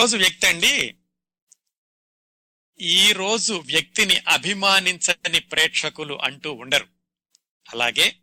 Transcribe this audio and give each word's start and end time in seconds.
రోజు 0.00 0.16
వ్యక్తి 0.16 0.46
అండి. 0.46 0.94
ఈరోజు 2.80 3.52
వ్యక్తిని 3.52 4.16
అభిమానించని 4.28 5.40
ప్రేక్షకులు 5.40 6.18
అంటూ 6.22 6.52
ఉండరు. 6.52 6.88
అలాగే 7.70 8.16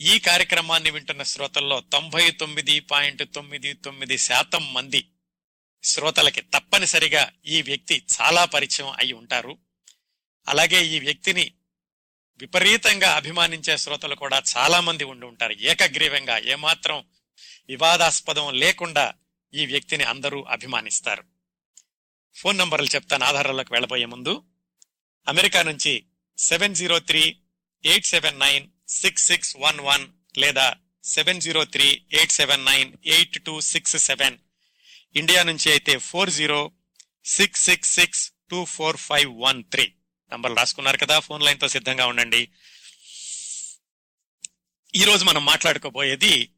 ఈ 0.00 0.18
కార్యక్రమాన్ని 0.18 0.90
వింటున్న 0.90 1.22
శ్రోతల్లో 1.22 1.80
తొంభై 1.80 2.30
తొమ్మిది 2.30 2.80
పాయింట్ 2.80 3.22
తొమ్మిది 3.34 3.72
తొమ్మిది 3.72 4.18
శాతం 4.18 4.74
మంది 4.74 5.08
శ్రోతలకి 5.84 6.40
తప్పనిసరిగా 6.40 7.32
ఈ 7.46 7.62
వ్యక్తి 7.62 8.06
చాలా 8.20 8.44
పరిచయం 8.44 8.88
అయి 8.88 9.12
ఉంటారు. 9.12 9.58
అలాగే 10.48 10.86
ఈ 10.86 11.00
వ్యక్తిని 11.00 11.54
విపరీతంగా 12.38 13.16
అభిమానించే 13.16 13.76
శ్రోతలు 13.76 14.14
కూడా 14.14 14.42
చాలా 14.56 14.80
మంది 14.80 15.04
ఉండి 15.04 15.26
ఉంటారు. 15.26 15.52
ఏకగ్రీవంగా 15.52 16.38
ఏమాత్రం 16.38 17.04
వివాదాస్పదం 17.68 18.54
లేకుండా 18.54 19.14
ఈ 19.54 19.66
వ్యక్తిని 19.66 20.04
అందరూ 20.04 20.42
అభిమానిస్తారు. 20.42 21.24
ఫోన్ 22.34 22.58
నంబర్లు 22.58 22.86
చెప్తాను 22.86 23.24
ఆధారాలకు 23.24 23.72
వెళ్ళబోయే 23.72 24.04
ముందు. 24.04 24.44
అమెరికా 25.28 25.62
నుంచి 25.62 26.04
seven 26.38 26.74
zero 26.74 26.98
three 26.98 27.36
eight 27.84 28.06
seven 28.06 28.40
nine 28.40 28.68
six 28.88 29.26
six 29.26 29.56
one 29.56 29.80
one 29.80 30.08
లేదా 30.38 30.74
seven 31.04 31.40
zero 31.40 31.64
three 31.64 32.06
eight 32.12 32.32
seven 32.32 32.64
nine 32.64 32.92
eight 33.06 33.44
two 33.44 33.60
six 33.60 33.96
seven. 33.96 34.38
India 35.16 35.42
నుంచి 35.42 35.70
అయితే 35.70 35.98
four 35.98 36.30
zero 36.30 36.72
six 37.24 37.64
six 37.64 37.94
six 37.94 38.32
two 38.50 38.64
four 38.64 38.96
five 38.96 39.40
one 39.40 39.64
three. 39.64 39.92
నంబర్లు 40.32 40.56
రాసుకున్నారు 40.56 40.96
కదా 40.96 41.20
phone 41.20 41.42
లైన్తో 41.42 41.68
సిద్ధంగా 41.68 42.06
ఉండండి. 42.06 42.48
ఈరోజు 44.94 45.24
మనం 45.24 45.44
మాట్లాడుకోబోయేది 45.44 46.52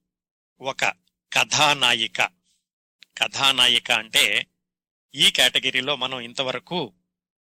ఒక 0.61 0.84
కథానాయిక. 1.33 2.42
కథానాయిక 3.19 3.91
అంటే 3.91 4.47
ఈ 5.15 5.30
కేటగిరీలో 5.30 5.97
మనం 5.97 6.20
ఇంతవరకు 6.20 6.95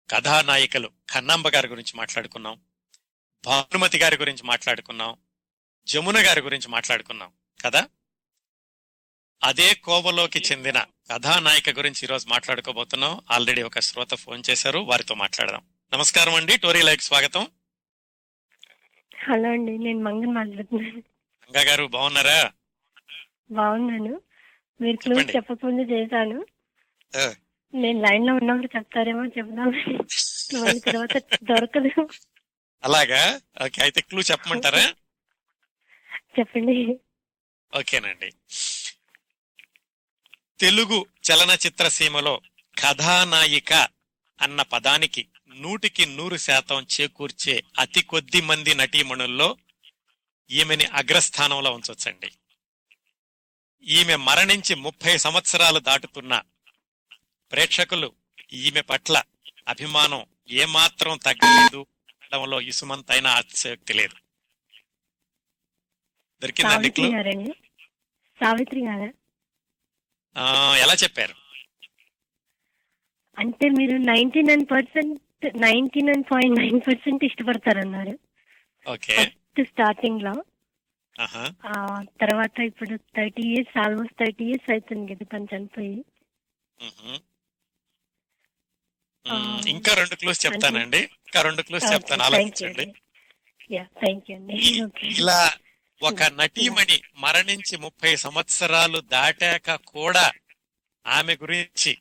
కథానాయికలు 0.09 0.89
కన్నాంబ 1.09 1.47
గారి 1.47 1.67
గురించి 1.67 1.97
మాట్లాడుకున్నాం 1.97 2.61
భానుమతి 3.45 3.97
గారి 3.97 4.17
గురించి 4.17 4.43
మాట్లాడుకున్నాం 4.43 5.15
జమున 5.87 6.15
గారి 6.17 6.41
గురించి 6.41 6.67
మాట్లాడుకున్నాం 6.67 7.33
కదా? 7.65 7.89
అదే 9.43 9.73
కోవలోకి 9.73 10.39
చెందిన 10.39 10.85
కథానాయిక 11.11 11.69
గురించి 11.69 11.99
ఈరోజు 12.03 12.27
మాట్లాడుకోబోతున్నాం. 12.27 13.21
ఆల్రెడీ 13.31 13.61
ఒక 13.61 13.79
శ్రోత 13.79 14.13
ఫోన్ 14.13 14.43
చేశారు 14.49 14.79
వారితో 14.79 15.15
మాట్లాడదాం. 15.15 15.61
నమస్కారం 15.93 16.33
అండి 16.35 16.57
టోరీ 16.57 16.81
లైక్ 16.81 17.01
స్వాగతం. 17.01 17.47
హలో 19.23 19.49
అండి 19.49 19.77
నేను 19.77 19.99
మంగన్ 19.99 20.35
మాట్లాడుతున్నాను. 20.35 21.03
గారు 21.63 21.85
బాగున్నారా? 21.85 22.53
బాగున్నాను. 23.51 24.21
మీరు 24.81 25.09
చెప్పండి. 25.09 25.33
చెప్పకముందు 25.35 25.91
చేశాను. 25.91 26.45
నేను 27.73 28.01
లైన్లో 28.01 28.33
ఉన్నప్పుడు 28.35 28.77
చెప్తారేమో 28.77 29.25
చెప్దాం. 29.25 29.69
మళ్ళీ 30.61 30.79
తర్వాత 30.79 31.17
దొరకదు. 31.43 32.09
అలాగా? 32.83 33.41
ఓకే 33.65 33.81
అయితే 33.81 34.01
క్లూ 34.01 34.21
చెప్పమంటారా? 34.21 34.93
చెప్పండి. 36.39 36.99
ఓకేనండి. 37.77 38.31
తెలుగు 40.59 41.05
చలనచిత్ర 41.31 41.87
సీమలో 41.87 42.41
కథానాయిక 42.79 43.73
అన్న 44.41 44.61
పదానికి 44.61 45.27
నూటికి 45.55 46.05
నూరు 46.05 46.37
శాతం 46.37 46.87
చేకూర్చే 47.01 47.63
అతి 47.79 48.01
కొద్ది 48.01 48.41
మంది 48.41 48.75
నటీమణుల్లో 48.75 49.57
ఈమెని 50.51 50.85
అగ్రస్థానంలో 50.85 51.71
ఉంచొచ్చండి. 51.71 52.31
ఈమె 53.87 54.15
మరణించి 54.15 54.75
ముప్పై 54.75 55.17
సంవత్సరాలు 55.17 55.79
దాటుతున్న 55.79 56.41
ప్రేక్షకులు 57.51 58.13
ఈమె 58.53 58.81
పట్ల 58.81 59.23
అభిమానం 59.67 60.25
ఏమాత్రం 60.49 61.17
తగ్గలేదు. 61.17 61.85
అనడంలో 62.23 62.61
ఇసుమంతైనా 62.61 63.29
అతిశయోక్తి 63.29 63.93
లేదు. 63.93 64.15
దొరికిందండి 66.41 66.89
సావిత్రి 68.39 68.79
గారా? 68.81 69.11
ఆ, 70.37 70.75
ఎలా 70.75 70.93
చెప్పారు? 70.93 71.35
అంటే 73.37 73.69
మీరు 73.69 73.97
ninety 73.97 74.41
nine 74.41 74.65
percent 74.71 75.21
ninety 75.57 76.01
nine 76.01 76.23
point 76.31 76.59
nine 76.59 76.81
percent 76.87 77.23
ఇష్టపడతారన్నారు. 77.23 78.19
Okay. 78.87 79.31
స్టార్టింగ్లో 79.63 80.43
తర్వాత 82.21 82.59
ఇప్పుడు 82.59 82.95
thirty 82.95 83.41
years 83.41 83.77
almost 83.77 84.13
thirty 84.19 84.45
years 84.45 84.71
అవుతుంది 84.71 85.15
కదా 85.15 85.25
తను 85.33 85.47
చనిపోయి. 85.55 86.03
ఇంకా 89.69 89.93
రెండు 89.93 90.15
క్లూస్ 90.15 90.45
చెప్తానండి. 90.45 90.97
ఇంకా 90.97 91.41
రెండు 91.41 91.61
క్లూస్ 91.61 91.93
చెప్తాను. 91.93 92.23
ఆలోచించండి. 92.23 92.93
ఇలా 95.03 95.53
ఒక 96.01 96.23
నటీమణి 96.23 97.01
మరణించి 97.15 97.77
ముప్పై 97.77 98.15
సంవత్సరాలు 98.15 98.99
దాటాక 98.99 99.75
కూడా 99.75 100.31
ఆమె 101.07 101.35
గురించి 101.35 101.97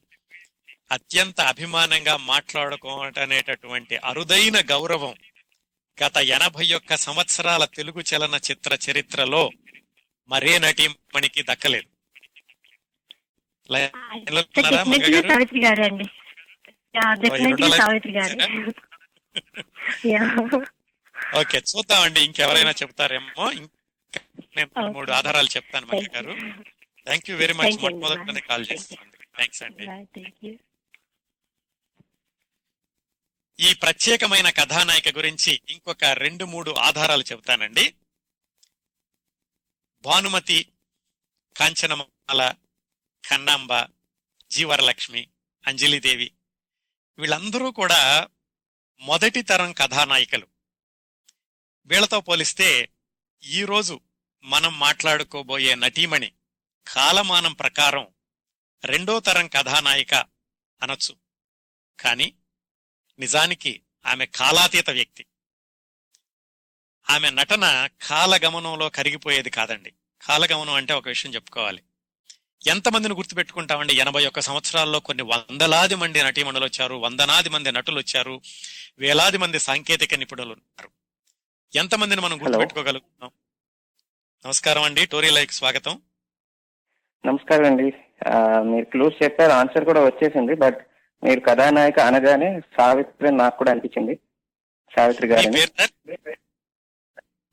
అత్యంత 0.92 1.40
అభిమానంగా 1.40 2.16
మాట్లాడుకోవటం 2.16 3.22
అనేటటువంటి 3.22 3.96
అరుదైన 3.96 4.60
గౌరవం 4.70 5.14
గత 5.98 6.16
ఎనభై 6.36 6.66
ఒక్క 6.72 6.96
సంవత్సరాల 6.96 7.64
తెలుగు 7.76 8.00
చలనచిత్ర 8.10 8.78
చరిత్రలో 8.84 9.42
మరే 10.28 10.58
నటీమణికి 10.58 11.42
దక్కలేదు. 11.42 11.88
ఓకే 21.40 21.58
చూద్దామండి 21.70 22.20
ఇంకెవరైనా 22.24 22.74
చెప్తారేమో. 22.82 23.46
నేను 24.56 24.70
Okay. 24.72 24.90
మూడు 24.96 25.10
ఆధారాలు 25.12 25.50
చెప్తాను 25.56 25.86
మంగ 25.86 26.06
గారు 26.16 26.34
thank 27.06 27.26
you 27.30 27.36
very 27.36 27.54
much 27.54 27.66
Thank 27.66 27.80
you 27.80 27.86
అండి. 27.86 27.98
మొట్టమొదటిగానే 28.00 28.42
కాల్. 28.50 28.66
చేస్తాను 28.72 29.10
థ్యాంక్స్ 29.36 29.62
అండి. 29.62 29.84
ఈ 33.60 33.74
ప్రత్యేకమైన 33.74 34.50
కథానాయిక 34.50 35.16
గురించి 35.16 35.60
ఇంకొక 35.68 36.04
రెండు 36.04 36.44
మూడు 36.44 36.70
ఆధారాలు 36.70 37.22
చెబుతానండి. 37.22 37.94
భానుమతి 40.02 40.72
కాంచనమాల 41.56 42.54
కన్నాంబ 43.28 43.86
జీవరలక్ష్మి 44.50 45.28
అంజలిదేవి 45.66 46.32
వీళ్ళందరూ 47.18 47.70
కూడా 47.70 48.28
మొదటి 49.00 49.42
తరం 49.42 49.72
కథానాయికలు. 49.72 50.46
వీళ్ళతో 51.86 52.20
పోలిస్తే 52.20 52.88
ఈరోజు 53.44 54.00
మనం 54.44 54.78
మాట్లాడుకోబోయే 54.78 55.74
నటీమణి 55.74 56.32
కాలమానం 56.88 57.52
ప్రకారం 57.52 58.14
రెండో 58.84 59.20
తరం 59.20 59.48
కథానాయిక 59.48 60.14
అనొచ్చు. 60.82 61.16
కానీ 62.00 62.34
నిజానికి 63.18 63.80
ఆమె 64.06 64.26
కాలాతీత 64.26 64.90
వ్యక్తి. 64.90 65.26
ఆమె 67.10 67.30
నటన 67.30 67.88
కాలగమనంలో 68.08 68.88
కరిగిపోయేది 68.88 69.50
కాదండి. 69.50 69.92
కాలగమనం 70.22 70.74
అంటే 70.74 70.94
ఒక 70.94 71.08
విషయం 71.08 71.34
చెప్పుకోవాలి. 71.34 71.82
ఎంతమందిని 72.66 73.14
గుర్తుపెట్టుకుంటామండి? 73.14 73.94
ఎనభై 73.94 74.26
ఒక్క 74.26 74.40
సంవత్సరాల్లో 74.40 75.00
కొన్ని 75.00 75.22
వందలాది 75.22 75.94
మంది 75.94 76.22
నటీమణులు 76.22 76.64
వచ్చారు 76.64 76.94
వందనాది 76.94 77.48
మంది 77.48 77.72
నటులు 77.72 77.98
వచ్చారు 77.98 78.40
వేలాది 78.98 79.38
మంది 79.38 79.58
సాంకేతిక 79.58 80.14
నిపుణులు 80.14 80.52
ఉన్నారు. 80.52 80.90
ఎంతమందిని 81.74 82.20
మనం 82.20 82.42
గుర్తుపెట్టుకోగలుగుతున్నాం? 82.42 83.30
నమస్కారం 84.46 84.82
అండి. 84.82 85.06
టోరీ 85.06 85.30
లైక్ 85.30 85.52
స్వాగతం. 85.52 86.02
నమస్కారం 87.26 87.64
అండి. 87.64 87.92
మీరు 88.70 88.84
క్లూస్ 88.84 89.24
చెప్పారు 89.24 89.52
ఆన్సర్ 89.52 89.84
కూడా 89.84 90.00
వచ్చేసింది 90.00 90.54
బట్ 90.54 90.78
మీరు 91.24 91.40
కథానాయక 91.40 92.00
అనగానే 92.00 92.60
సావిత్రి 92.60 93.30
నాకు 93.32 93.56
కూడా 93.58 93.70
అనిపించింది. 93.70 94.18
సావిత్రి 94.96 95.28
సార్? 95.28 95.92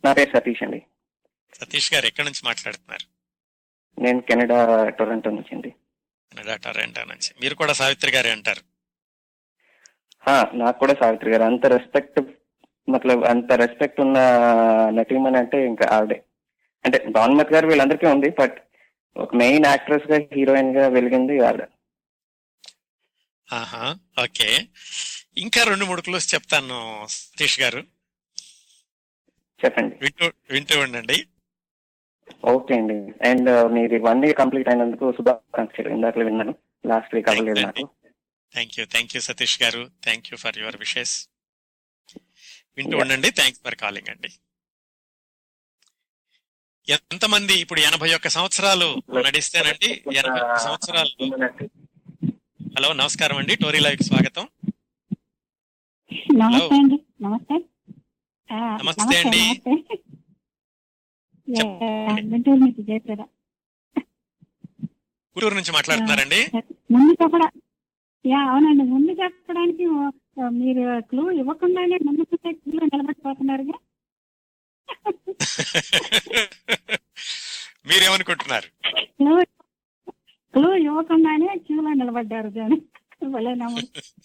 నా 0.05 0.13
పేరు 0.13 0.37
సతీష్ 0.37 0.63
అండి. 0.63 0.83
సతీష్ 1.61 1.93
గారు 1.93 2.05
ఎక్కడి 2.05 2.25
నుంచి 2.25 2.41
మాట్లాడుతున్నారు? 2.45 3.05
నేను 4.01 4.21
కెనడా 4.21 4.89
టొరంటో 4.89 5.29
నుంచి 5.29 5.55
అండి. 5.55 5.69
కెనడా 6.31 6.55
టొరంటో 6.55 7.03
నుంచి. 7.03 7.29
మీరు 7.41 7.55
కూడా 7.55 7.73
సావిత్రి 7.73 8.11
గారే 8.11 8.31
అంటారు? 8.31 8.63
నాకు 10.53 10.79
కూడా 10.79 10.95
సావిత్రి 10.99 11.31
గారు. 11.31 11.43
అంత 11.43 11.65
రెస్పెక్ట్ 11.65 12.19
మతలబ్ 12.89 13.23
అంత 13.23 13.51
రెస్పెక్ట్ 13.53 13.99
ఉన్న 14.01 14.17
నటీమణి 14.89 15.37
అంటే 15.37 15.65
ఇంకా 15.65 15.85
ఆవిడే. 15.91 16.23
అంటే 16.85 16.97
భానుమతి 17.09 17.53
గారు 17.53 17.67
వీళ్ళందరికీ 17.67 18.05
ఉంది 18.07 18.29
బట్ 18.29 18.57
ఒక 19.17 19.35
మెయిన్ 19.35 19.65
యాక్ట్రెస్గా 19.65 20.17
హీరోయిన్గా 20.33 20.87
వెలిగింది 20.87 21.39
ఆవిడ. 21.47 21.63
ఆహా 23.51 23.97
ఓకే. 24.23 24.67
ఇంకా 25.37 25.63
రెండు 25.63 25.85
మూడు 25.85 26.01
క్లూస్ 26.01 26.33
చెప్తాను 26.33 27.07
సతీష్ 27.09 27.59
గారు. 27.59 27.79
చెప్పండి. 29.65 29.95
వింటూ 30.01 30.31
వింటూ 30.49 30.79
ఉండండి. 30.79 31.27
ఓకే 32.45 32.73
అండి. 32.75 33.29
అండ్ 33.29 33.71
మీది 33.71 33.97
వన్ 33.99 34.25
ఇయర్ 34.25 34.37
కంప్లీట్ 34.37 34.69
అయినందుకు 34.69 35.11
శుభాకాంక్షలు. 35.11 35.89
ఇందాక 35.89 36.17
విన్నాను. 36.17 36.55
లాస్ట్ 36.85 37.15
వీక్ 37.15 37.29
అవ్వలేదు 37.29 37.59
నాకు. 37.59 37.89
Thank 38.53 38.79
you 38.79 38.85
thank 38.85 39.15
you 39.15 39.21
Satish 39.21 39.61
గారు. 39.61 39.91
Thank 40.03 40.27
you 40.31 40.37
for 40.37 40.57
your 40.57 40.77
wishes 40.77 41.29
వింటూ 42.77 42.97
ఉండండి. 42.97 43.29
థ్యాంక్స్ 43.29 43.61
ఫర్ 43.63 43.75
కాలింగ్ 43.75 44.09
అండి. 44.09 44.29
ఎంతమంది 46.89 47.53
ఇప్పుడు 47.53 47.79
ఎనభై 47.79 48.13
ఒక్క 48.13 48.27
సంవత్సరాలు 48.27 49.01
నడిస్తేనండి 49.13 50.03
ఎనభై 50.13 50.39
ఒక్క 50.39 50.57
సంవత్సరాలు 50.57 51.29
హలో 52.71 52.89
నమస్కారం 52.93 53.37
అండి. 53.37 53.53
టోరీ 53.55 53.79
లైవ్ 53.79 54.01
స్వాగతం. 54.01 54.45
నమస్తే 56.35 56.75
అండి. 56.77 56.97
నమస్తే. 57.21 57.55
నమస్తే 58.81 59.17
గుంటూరు 62.31 62.59
నుంచి 62.59 62.81
జయప్రద 62.83 63.21
గుంటూరు 65.35 65.55
నుంచి 65.55 65.71
మాట్లాడుతున్నారండి. 65.71 66.41
ముందు 66.91 67.11
చెప్పడా 67.21 67.47
యా 68.25 68.41
అవునండి. 68.51 68.83
ముందు 68.93 69.11
చెప్పడానికి 69.21 69.85
మీరు 70.59 70.83
క్లూ 71.09 71.23
ఇవ్వకుండానే 71.41 71.97
ముందు 72.05 72.23
క్లూ 72.63 72.79
నిలబెట్టిపోతున్నారుగా 72.85 73.77
మీరేమనుకుంటున్నారు? 77.87 78.67
ఇవ్వకుండానే 81.01 81.57
క్యూలో 81.57 81.93
నిలబడ్డారు 81.93 82.49
కానీ 82.49 82.81
భలే 83.29 83.53
నవ్వు 83.53 83.79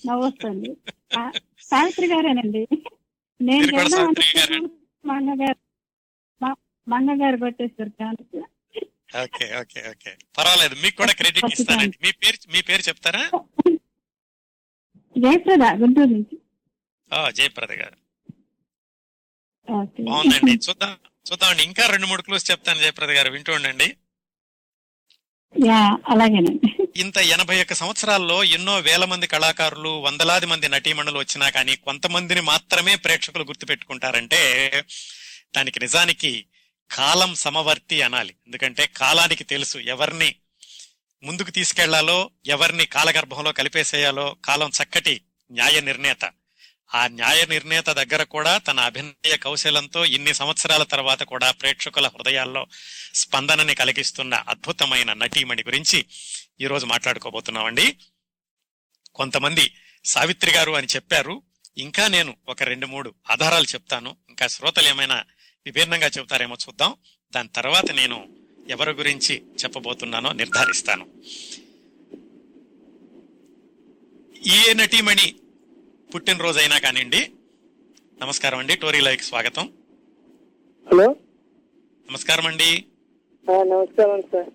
నవ్వొస్తుంది. 0.06 0.76
ఆ, 1.18 1.32
సావిత్రి 1.60 2.06
గారేనండి. 2.06 2.66
నేను 3.40 3.60
మీరు 3.60 3.70
కూడా 3.70 3.82
చెప్దాం 3.82 4.04
సావిత్రి 4.04 4.38
గారే. 4.38 4.54
అనుకున్నాను, 4.54 5.08
మా 5.08 5.14
అన్నగారు 5.14 5.56
మా- 6.44 6.56
మా 6.88 6.96
అన్నగారు 6.96 7.36
కొట్టేస్తారు 7.36 7.88
కానీ 7.88 8.38
ఓకే 9.22 9.60
ఓకే 9.60 9.90
ఓకే. 9.90 10.16
పర్వాలేదు 10.38 10.74
మీకు 10.74 10.96
కూడా 10.96 11.12
క్రెడిట్ 11.12 11.60
ఇస్తానండి. 11.60 11.98
మీ 12.02 12.12
పేరు 12.12 12.52
మీ 12.52 12.62
పేరు 12.62 12.82
చెప్తారా? 12.82 13.30
జయప్రద 15.18 15.62
గుంటూరు 15.80 16.08
నుంచి. 16.08 16.38
ఆ, 17.12 17.30
జయప్రద 17.30 17.72
గారు. 17.72 17.96
బాగుందండి. 20.02 20.52
చూద్దాం 20.52 20.96
చూద్దామండి. 21.32 21.62
ఇంకా 21.62 21.86
రెండు 21.86 22.06
మూడు 22.06 22.22
క్లూస్ 22.22 22.50
చెప్తాను 22.50 22.78
జయప్రద 22.78 23.10
గారు. 23.10 23.30
వింటూ 23.30 23.52
ఉండండి. 23.52 23.96
అలాగేనండి. 26.08 26.84
ఇంత 26.96 27.18
ఎనభై 27.18 27.62
ఒక్క 27.62 27.72
సంవత్సరాల్లో 27.72 28.44
ఎన్నో 28.44 28.78
వేల 28.78 29.04
మంది 29.04 29.26
కళాకారులు 29.26 29.88
వందలాది 29.88 30.46
మంది 30.46 30.68
నటీమణులు 30.68 31.18
వచ్చినా 31.18 31.50
కానీ 31.50 31.76
కొంతమందిని 31.76 32.40
మాత్రమే 32.40 32.96
ప్రేక్షకులు 32.96 33.44
గుర్తుపెట్టుకుంటారంటే 33.44 34.84
దానికి 35.56 35.80
నిజానికి 35.80 36.46
కాలం 36.90 37.34
సమవర్తి 37.34 38.02
అనాలి. 38.02 38.34
ఎందుకంటే 38.46 38.86
కాలానికి 38.86 39.44
తెలుసు 39.44 39.78
ఎవరిని 39.78 40.34
ముందుకు 41.22 41.50
తీసుకెళ్ళాలో 41.50 42.30
ఎవరిని 42.46 42.86
కాలగర్భంలో 42.86 43.52
కలిపేసేయాలో 43.52 44.36
కాలం 44.44 44.70
చక్కటి 44.82 45.20
న్యాయ 45.52 45.80
నిర్ణేత. 45.80 46.24
ఆ 46.94 47.06
న్యాయ 47.06 47.46
నిర్ణేత 47.46 47.86
దగ్గర 47.86 48.22
కూడా 48.22 48.58
తన 48.58 48.80
అభినయ 48.80 49.36
కౌశలంతో 49.36 50.04
ఇన్ని 50.04 50.34
సంవత్సరాల 50.34 50.82
తర్వాత 50.82 51.22
కూడా 51.22 51.50
ప్రేక్షకుల 51.50 52.06
హృదయాల్లో 52.06 52.66
స్పందనని 53.14 53.74
కలిగిస్తున్న 53.74 54.34
అద్భుతమైన 54.34 55.12
నటీమణి 55.12 55.62
గురించి 55.62 56.04
ఈరోజు 56.60 56.86
మాట్లాడుకోబోతున్నామండి. 56.86 57.96
కొంతమంది 59.14 59.74
సావిత్రి 60.04 60.50
గారు 60.50 60.72
అని 60.72 60.86
చెప్పారు. 60.86 61.42
ఇంకా 61.78 62.08
నేను 62.08 62.36
ఒక 62.48 62.62
రెండు 62.62 62.86
మూడు 62.86 63.14
ఆధారాలు 63.30 63.64
చెప్తాను. 63.64 64.16
ఇంకా 64.28 64.46
శ్రోతలు 64.46 64.88
ఏమైనా 64.88 65.24
విభిన్నంగా 65.66 66.06
చెబుతారేమో 66.06 66.56
చూద్దాం. 66.68 66.94
దాని 67.34 67.48
తర్వాత 67.48 67.90
నేను 67.90 68.28
ఎవరి 68.70 68.90
గురించి 68.90 69.42
చెప్పబోతున్నానో 69.64 70.32
నిర్ధారిస్తాను. 70.32 71.06
ఏ 74.46 74.72
నటీమణి 74.72 75.34
పుట్టినరోజైనా 76.14 76.78
కానివ్వండి. 76.78 77.20
నమస్కారం 78.22 78.58
అండి. 78.58 78.76
టోరీ 78.76 79.00
లైక్ 79.00 79.22
స్వాగతం. 79.22 79.72
హలో. 80.92 81.06
నమస్కారం 82.10 82.46
అండి. 82.46 82.84
నమస్కారం 83.50 84.22
సార్. 84.22 84.50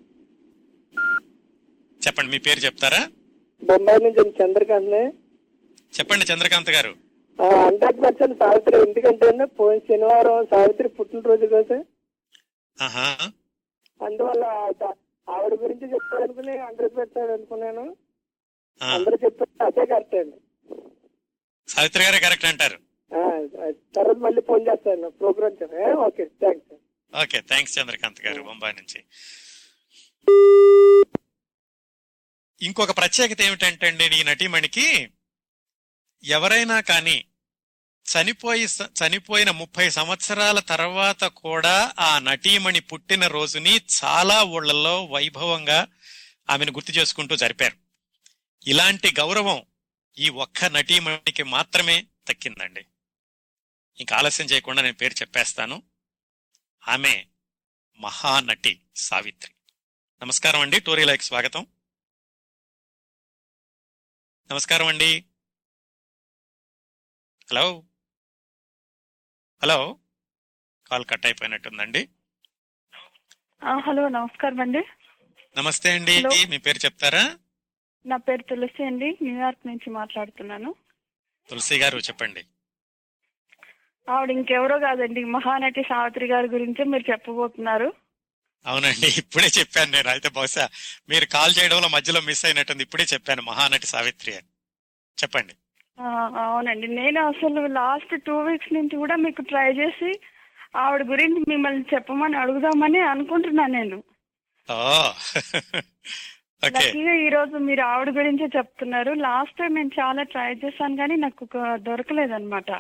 చెప్పండి 2.08 2.32
మీ 2.32 2.38
పేరు 2.38 2.60
చెప్తారా? 2.60 3.02
బొంబాయి 3.64 4.04
నుంచి 4.04 4.22
నేను 4.22 4.44
చంద్రకాంత్ని. 4.44 5.04
చెప్పండి 6.00 6.26
చంద్రకాంత్ 6.34 6.70
గారు. 6.70 6.94
హండ్రెడ్ 7.42 8.02
పర్సెంట్ 8.02 8.40
సావిత్రి 8.40 8.78
ఎందుకంటే 8.78 9.46
పోయిన 9.46 9.82
శనివారం 9.82 10.48
సావిత్రి 10.52 10.90
పుట్టినరోజు 10.90 11.46
కదా 11.46 11.78
అందువల్ల 14.02 14.44
ఆవిడ 15.30 15.54
గురించి 15.54 15.94
చెప్తారనుకుని 15.94 16.58
హండ్రెడ్ 16.58 16.96
పర్సెంట్ 16.98 17.32
అనుకున్నాను 17.32 17.96
అందరూ 18.82 19.18
చెప్పారు 19.26 19.64
అదే 19.66 19.86
కరెక్ట్ 19.86 20.16
అండి. 20.16 20.38
సావిత్రి 21.72 22.04
గారే 22.04 22.20
కరెక్ట్ 22.20 22.46
అంటారు. 22.46 22.78
తర్వాత 23.96 24.18
మళ్ళీ 24.18 24.42
ఫోన్ 24.42 24.68
చేస్తాను. 24.68 25.10
Program 25.10 25.94
okay 25.94 26.26
thanks. 26.26 26.76
Okay 27.22 27.42
thanks 27.42 27.80
Chandrakant 27.80 28.26
గారు 28.26 28.42
బొంబాయి 28.42 28.74
నుంచి. 28.74 29.04
ఇంకొక 32.62 32.98
ప్రత్యేకత 32.98 33.42
ఏమిటంటే 33.42 33.88
అండి 33.88 34.20
ఈ 34.20 34.24
నటీమణికి 34.24 35.10
ఎవరైనా 36.24 36.82
కానీ 36.82 37.26
చనిపోయి 38.06 38.66
చనిపోయిన 38.86 39.52
ముప్పై 39.52 39.90
సంవత్సరాల 39.90 40.60
తర్వాత 40.60 41.24
కూడా 41.24 41.94
ఆ 42.00 42.20
నటీమణి 42.20 42.80
పుట్టిన 42.80 43.28
రోజుని 43.28 43.82
చాలా 44.04 44.44
ఊళ్ళల్లో 44.44 45.06
వైభవంగా 45.06 45.88
ఆమెను 46.50 46.72
గుర్తు 46.72 46.92
చేసుకుంటూ 46.92 47.36
జరిపారు. 47.36 47.76
ఇలాంటి 48.68 49.14
గౌరవం 49.20 49.64
ఈ 50.18 50.30
ఒక్క 50.30 50.66
నటీమణికి 50.66 51.44
మాత్రమే 51.44 52.08
దక్కిందండి 52.30 52.88
ఇంకా 53.98 54.16
ఆలస్యం 54.16 54.48
చేయకుండా 54.48 54.82
నేను 54.82 54.98
పేరు 54.98 55.14
చెప్పేస్తాను. 55.14 55.84
ఆమె 56.88 57.28
మహానటి 57.98 58.86
సావిత్రి. 58.96 59.56
నమస్కారం 60.22 60.60
అండి. 60.60 60.80
టోరీ 60.80 61.06
లైక్ 61.06 61.22
స్వాగతం. 61.22 61.68
నమస్కారం 64.52 64.88
అండి. 64.88 65.26
హలో? 67.52 67.84
హలో? 69.64 70.00
కాల్ 70.88 71.06
కట్ 71.06 71.26
అయిపోయినట్టుందండి. 71.26 72.10
హలో 73.86 74.10
నమస్కారం 74.10 74.60
అండి. 74.60 74.84
నమస్తే 75.58 75.92
అండి. 75.92 76.46
మీ 76.46 76.58
పేరు 76.58 76.78
చెప్తారా? 76.78 77.40
నా 78.06 78.18
పేరు 78.18 78.42
తులసి 78.42 78.84
అండి 78.84 79.18
న్యూయార్క్ 79.24 79.68
నుంచి 79.68 79.90
మాట్లాడుతున్నాను. 79.90 80.76
తులసి 81.50 81.78
గారు 81.78 81.98
చెప్పండి. 81.98 82.44
ఆవిడ 84.10 84.32
ఇంకెవరో 84.32 84.80
కాదండి 84.80 85.24
మహానటి 85.24 85.84
సావిత్రి 85.84 86.26
గారి 86.26 86.48
గురించి 86.48 86.84
మీరు 86.86 87.12
చెప్పబోతున్నారు. 87.12 87.94
అవునండి 88.66 89.08
ఇప్పుడే 89.18 89.48
చెప్పాను 89.60 89.92
నేను. 89.92 90.10
అయితే 90.10 90.30
బహుశా 90.30 90.70
మీరు 91.10 91.26
కాల్ 91.26 91.60
చేయడంలో 91.60 91.88
మధ్యలో 91.88 92.22
మిస్ 92.22 92.46
అయినట్టుంది. 92.46 92.84
ఇప్పుడే 92.84 93.04
చెప్పాను 93.14 93.42
మహానటి 93.42 93.86
సావిత్రి 93.86 94.36
అని. 94.36 94.48
చెప్పండి. 95.24 95.54
ఆ, 96.00 96.32
అవునండి. 96.44 96.88
నేను 96.88 97.28
అసలు 97.28 97.66
లాస్ట్ 97.66 98.24
టూ 98.24 98.40
వీక్స్ 98.40 98.74
నుంచి 98.74 98.96
కూడా 98.98 99.16
మీకు 99.16 99.42
ట్రై 99.42 99.72
చేసి 99.72 100.20
ఆవిడ 100.76 101.04
గురించి 101.04 101.40
మిమ్మల్ని 101.48 101.86
చెప్పమని 101.94 102.38
అడుగుదామని 102.38 103.00
అనుకుంటున్నాను 103.00 103.74
నేను. 103.74 104.04
ఓ. 104.72 105.12
లక్కీగా 106.64 107.14
ఈ 107.14 107.30
రోజు 107.30 107.58
మీరు 107.58 107.82
ఆవిడ 107.82 108.10
గురించే 108.10 108.46
చెప్తున్నారు. 108.58 109.14
లాస్ట్ 109.14 109.58
టైం 109.58 109.74
నేను 109.74 109.90
చాలా 110.00 110.24
ట్రై 110.24 110.54
చేశాను 110.54 110.96
కానీ 110.98 111.16
నాకు 111.16 111.46
దొరకలేదు 111.78 112.34
అనమాట 112.34 112.72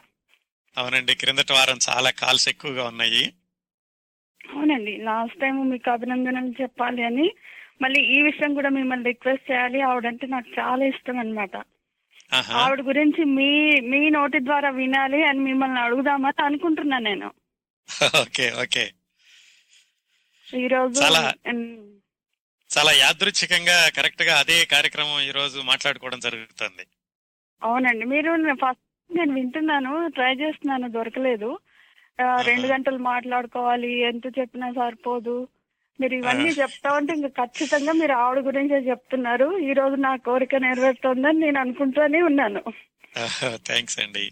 అవునండి 0.77 1.15
క్రిందటి 1.15 1.53
వారం 1.53 1.77
చాలా 1.77 2.09
కాల్స్ 2.11 2.49
ఎక్కువగా 2.49 2.83
ఉన్నాయి. 2.83 3.23
అవునండి 4.49 4.97
లాస్ట్ 4.97 5.39
టైం 5.39 5.69
మీకు 5.69 5.89
అభినందనలు 5.89 6.61
చెప్పాలి 6.61 7.03
అని. 7.03 7.27
మళ్ళీ 7.81 8.01
ఈ 8.15 8.21
విషయం 8.21 8.53
కూడా 8.53 8.69
మిమ్మల్ని 8.69 9.05
రిక్వెస్ట్ 9.05 9.51
చేయాలి. 9.51 9.81
ఆవిడంటే 9.81 10.27
నాకు 10.27 10.49
చాలా 10.59 10.85
ఇష్టం 10.85 11.19
అన్నమాట 11.19 11.55
ఆహా. 12.31 12.53
ఆవిడ 12.53 12.81
గురించి 12.81 13.23
మీ 13.25 13.79
మీ 13.81 14.09
నోటి 14.09 14.39
ద్వారా 14.39 14.69
వినాలి 14.69 15.23
అని 15.23 15.39
మిమ్మల్ని 15.39 15.79
అడుగుదామని 15.79 16.43
అనుకుంటున్నాను 16.43 17.03
నేను. 17.03 17.29
ఓకే 18.23 18.51
ఓకే 18.51 18.91
ఈ 20.47 20.67
రోజు 20.67 20.99
చాలా- 22.77 22.95
యాదృచ్ఛికంగా 22.95 23.89
కరెక్ట్గా 23.89 24.39
అదే 24.39 24.65
కార్యక్రమం 24.65 25.21
ఈ 25.21 25.31
రోజు 25.31 25.59
మాట్లాడుకోవడం 25.59 26.19
జరుగుతుంది. 26.19 26.85
అవునండి. 27.63 28.05
మీరు 28.05 28.53
ఫస్ట్ 28.53 29.15
నేను 29.15 29.33
వింటున్నాను 29.33 30.07
ట్రై 30.07 30.33
చేస్తున్నాను 30.33 30.91
దొరకలేదు. 30.91 31.59
రెండు 32.41 32.67
గంటలు 32.67 32.97
మాట్లాడుకోవాలి 32.97 34.01
ఎంత 34.01 34.39
చెప్పినా 34.39 34.71
సరిపోదు. 34.71 35.47
మీరు 36.01 36.13
ఇవన్నీ. 36.13 36.49
చెప్తా 36.49 36.93
ఉంటే 36.93 37.13
ఇంకా 37.13 37.27
ఖచ్చితంగా 37.27 37.91
మీరు 37.91 38.11
ఆవిడ 38.11 38.43
గురించే 38.43 38.89
చెప్తున్నారు. 38.89 39.57
ఈ 39.57 39.73
రోజు 39.73 39.95
నా 39.95 40.15
కోరిక 40.15 40.55
నెరవేరుతోందని 40.55 41.39
నేను 41.39 41.59
అనుకుంటూనే 41.59 42.21
ఉన్నాను. 42.21 42.63
థ్యాంక్స్ 43.55 43.99
అండి. 43.99 44.31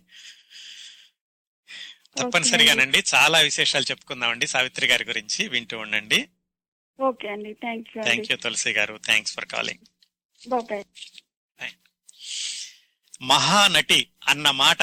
తప్పనిసరిగానండి. 2.20 3.04
చాలా 3.16 3.40
విశేషాలు 3.40 3.84
చెప్పుకుందామండి 3.84 4.48
సావిత్రి 4.48 4.88
గారి 4.88 5.06
గురించి. 5.06 5.48
వింటూ 5.48 5.78
ఉండండి. 5.78 6.28
ఓకే 7.02 7.28
అండి. 7.28 7.54
Thank 7.54 7.98
you 7.98 8.04
thank 8.04 8.32
you 8.32 8.38
Tulasi 8.38 8.72
గారు. 8.72 9.00
Thanks 9.06 9.34
for 9.34 9.46
calling. 9.46 9.80
బాయ్. 10.48 10.84
మహానటి 13.22 14.10
అన్న 14.28 14.52
మాట 14.52 14.78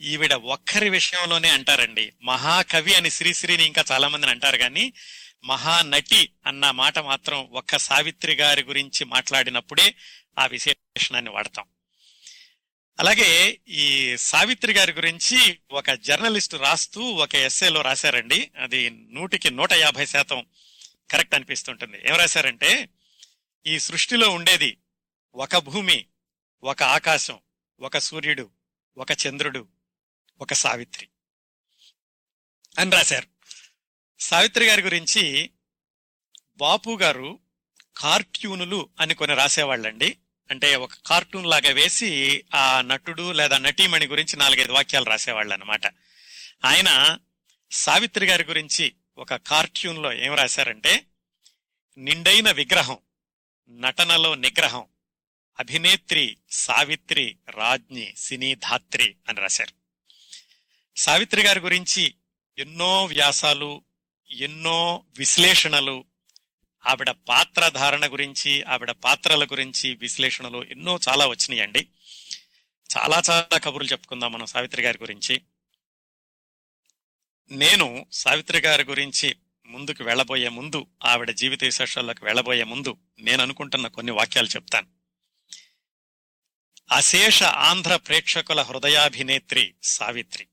ఈవిడ 0.00 0.32
ఒక్కరి 0.32 0.88
విషయంలోనే 0.88 1.48
అంటారండి. 1.48 2.12
మహాకవి 2.22 2.94
అని 2.94 3.10
శ్రీశ్రీని 3.10 3.64
ఇంకా 3.64 3.84
చాలా 3.92 4.08
మందిని 4.08 4.30
అంటారు 4.30 4.56
కానీ 4.56 4.92
మహానటి 5.44 6.30
అన్న 6.46 6.70
మాట 6.70 6.98
మాత్రం 6.98 7.38
ఒక్క 7.38 7.76
సావిత్రి 7.76 8.34
గారి 8.34 8.62
గురించి 8.62 9.04
మాట్లాడినప్పుడే 9.04 9.94
ఆ 10.38 10.46
విశేషణాన్ని 10.46 11.30
వాడతాం. 11.30 11.64
అలాగే 13.00 13.58
ఈ 13.68 14.16
సావిత్రి 14.16 14.72
గారి 14.72 14.92
గురించి 14.92 15.58
ఒక 15.70 15.90
జర్నలిస్ట్ 15.90 16.54
రాస్తూ 16.54 17.00
ఒక 17.00 17.34
ఎస్ఏలో 17.34 17.80
రాశారండి. 17.80 18.50
అది 18.58 18.90
నూటికి 18.90 19.50
నూట 19.50 19.72
యాభై 19.72 20.06
శాతం 20.06 20.46
కరెక్ట్ 21.10 21.34
అనిపిస్తుంటుంది. 21.34 22.08
ఏం 22.08 22.16
రాశారంటే 22.16 22.88
ఈ 23.66 23.78
సృష్టిలో 23.78 24.30
ఉండేది 24.30 24.78
ఒక 25.34 25.56
భూమి 25.56 26.06
ఒక 26.62 26.82
ఆకాశం 26.82 27.38
ఒక 27.80 27.98
సూర్యుడు 27.98 28.50
ఒక 28.98 29.08
చంద్రుడు 29.12 29.68
ఒక 30.40 30.52
సావిత్రి 30.52 31.08
అని 32.78 32.90
రాశారు. 32.90 33.26
సావిత్రి 34.20 34.66
గారి 34.66 34.82
గురించి 34.82 35.50
బాపు 36.56 36.98
గారు 37.02 37.38
కార్టూనులు 37.96 38.88
అని 39.00 39.14
కొన్ని 39.14 39.36
రాసేవాళ్ళండి. 39.36 40.18
అంటే 40.50 40.76
ఒక 40.76 40.90
కార్టూన్ 41.06 41.46
లాగా 41.46 41.70
వేసి 41.70 42.44
ఆ 42.54 42.80
నటుడు 42.80 43.32
లేదా 43.32 43.58
నటీమణి 43.58 44.06
గురించి 44.06 44.36
నాలుగైదు 44.36 44.72
వాక్యాలు 44.72 45.04
రాసేవాళ్ళు 45.04 45.54
అనమాట 45.54 45.86
ఆయన 46.64 47.18
సావిత్రి 47.70 48.26
గారి 48.26 48.44
గురించి 48.44 48.94
ఒక 49.18 49.34
కార్ట్యూన్లో 49.34 50.12
ఏం 50.12 50.34
రాశారంటే 50.34 51.06
నిండైన 51.98 52.50
విగ్రహం 52.50 52.98
నటనలో 53.70 54.34
నిగ్రహం 54.34 54.84
అభినేత్రి 55.58 56.36
సావిత్రి 56.50 57.36
రాజ్ఞి 57.50 58.14
సినీ 58.16 58.54
ధాత్రి 58.54 59.16
అని 59.28 59.40
రాశారు. 59.40 59.74
సావిత్రి 60.96 61.42
గారి 61.42 61.60
గురించి 61.60 62.14
ఎన్నో 62.58 63.04
వ్యాసాలు 63.04 63.84
ఎన్నో 64.30 65.04
విశ్లేషణలు 65.18 66.04
ఆవిడ 66.86 67.10
పాత్ర 67.10 67.68
ధారణ 67.68 68.12
గురించి 68.12 68.62
ఆవిడ 68.62 68.90
పాత్రల 68.90 69.44
గురించి 69.44 69.94
విశ్లేషణలు 69.94 70.64
ఎన్నో 70.64 70.98
చాలా 71.08 71.26
వచ్చినాయండి. 71.26 71.88
చాలా 72.96 73.22
చాలా 73.30 73.58
కబుర్లు 73.58 73.88
చెప్పుకుందాం 73.88 74.32
మనం 74.32 74.46
సావిత్రి 74.46 74.82
గారి 74.82 74.98
గురించి. 75.02 75.40
నేను 77.50 78.06
సావిత్రి 78.12 78.58
గారి 78.58 78.84
గురించి 78.84 79.36
ముందుకు 79.66 80.04
వెళ్ళబోయే 80.04 80.48
ముందు 80.48 80.86
ఆవిడ 81.04 81.30
జీవిత 81.30 81.64
విశేషాల్లోకి 81.64 82.24
వెళ్ళబోయే 82.24 82.64
ముందు 82.64 82.96
నేను 83.18 83.42
అనుకుంటున్న 83.42 83.86
కొన్ని 83.86 84.12
వాక్యాలు 84.12 84.46
చెప్తాను. 84.46 84.88
అశేష 86.92 87.42
ఆంధ్ర 87.42 87.96
ప్రేక్షకుల 87.96 88.62
హృదయాభినేత్రి 88.62 89.74
సావిత్రి. 89.82 90.48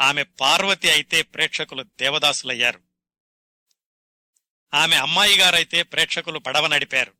ఆమె 0.00 0.22
పార్వతి 0.22 0.90
అయితే 0.90 1.22
ప్రేక్షకులు 1.22 1.82
దేవదాసులయ్యారు. 1.82 2.80
ఆమె 4.74 4.96
అమ్మాయి 4.96 5.38
గారైతే 5.38 5.82
ప్రేక్షకులు 5.82 6.38
పడవ 6.38 6.66
నడిపారు. 6.66 7.12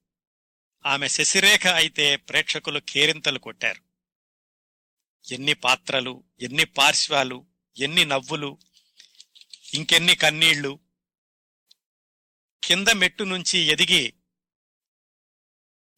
ఆమె 0.86 1.08
శశిరేఖ 1.08 1.66
అయితే 1.66 2.16
ప్రేక్షకులు 2.16 2.80
కేరింతలు 2.80 3.38
కొట్టారు. 3.38 3.86
ఎన్ని 5.34 5.54
పాత్రలు 5.54 6.24
ఎన్ని 6.40 6.64
పార్శ్వాలు 6.64 7.46
ఎన్ని 7.78 8.04
నవ్వులు 8.04 8.58
ఇంకెన్ని 9.74 10.14
కన్నీళ్ళు 10.14 10.78
కింద 12.64 12.88
మెట్టు 12.88 13.24
నుంచి 13.24 13.58
ఎదిగి 13.58 14.14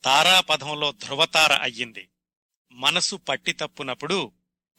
తారాపథంలో 0.04 0.92
ధ్రువతార 0.92 1.52
అయ్యింది. 1.62 2.08
మనసు 2.72 3.16
పట్టి 3.16 3.52
తప్పునప్పుడు 3.52 4.32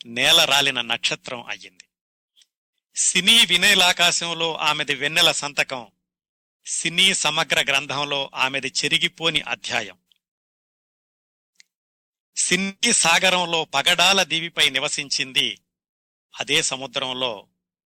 నేల 0.06 0.46
రాలిన 0.46 0.82
నక్షత్రం 0.82 1.44
అయ్యింది. 1.44 1.84
సినీ 2.96 3.46
వినయలాకాశంలో 3.46 4.56
ఆమెది 4.56 4.96
వెన్నెల 4.96 5.32
సంతకం 5.32 5.88
సినీ 6.66 7.14
సమగ్ర 7.14 7.62
గ్రంథంలో 7.62 8.32
ఆమెది 8.36 8.68
చెరిగిపోని 8.68 9.42
అధ్యాయం. 9.42 9.98
సినీ 12.38 12.94
సాగరంలో 12.94 13.66
పగడాల 13.66 14.24
దీవిపై 14.24 14.70
నివసించింది 14.70 15.62
అదే 16.40 16.62
సముద్రంలో 16.62 17.48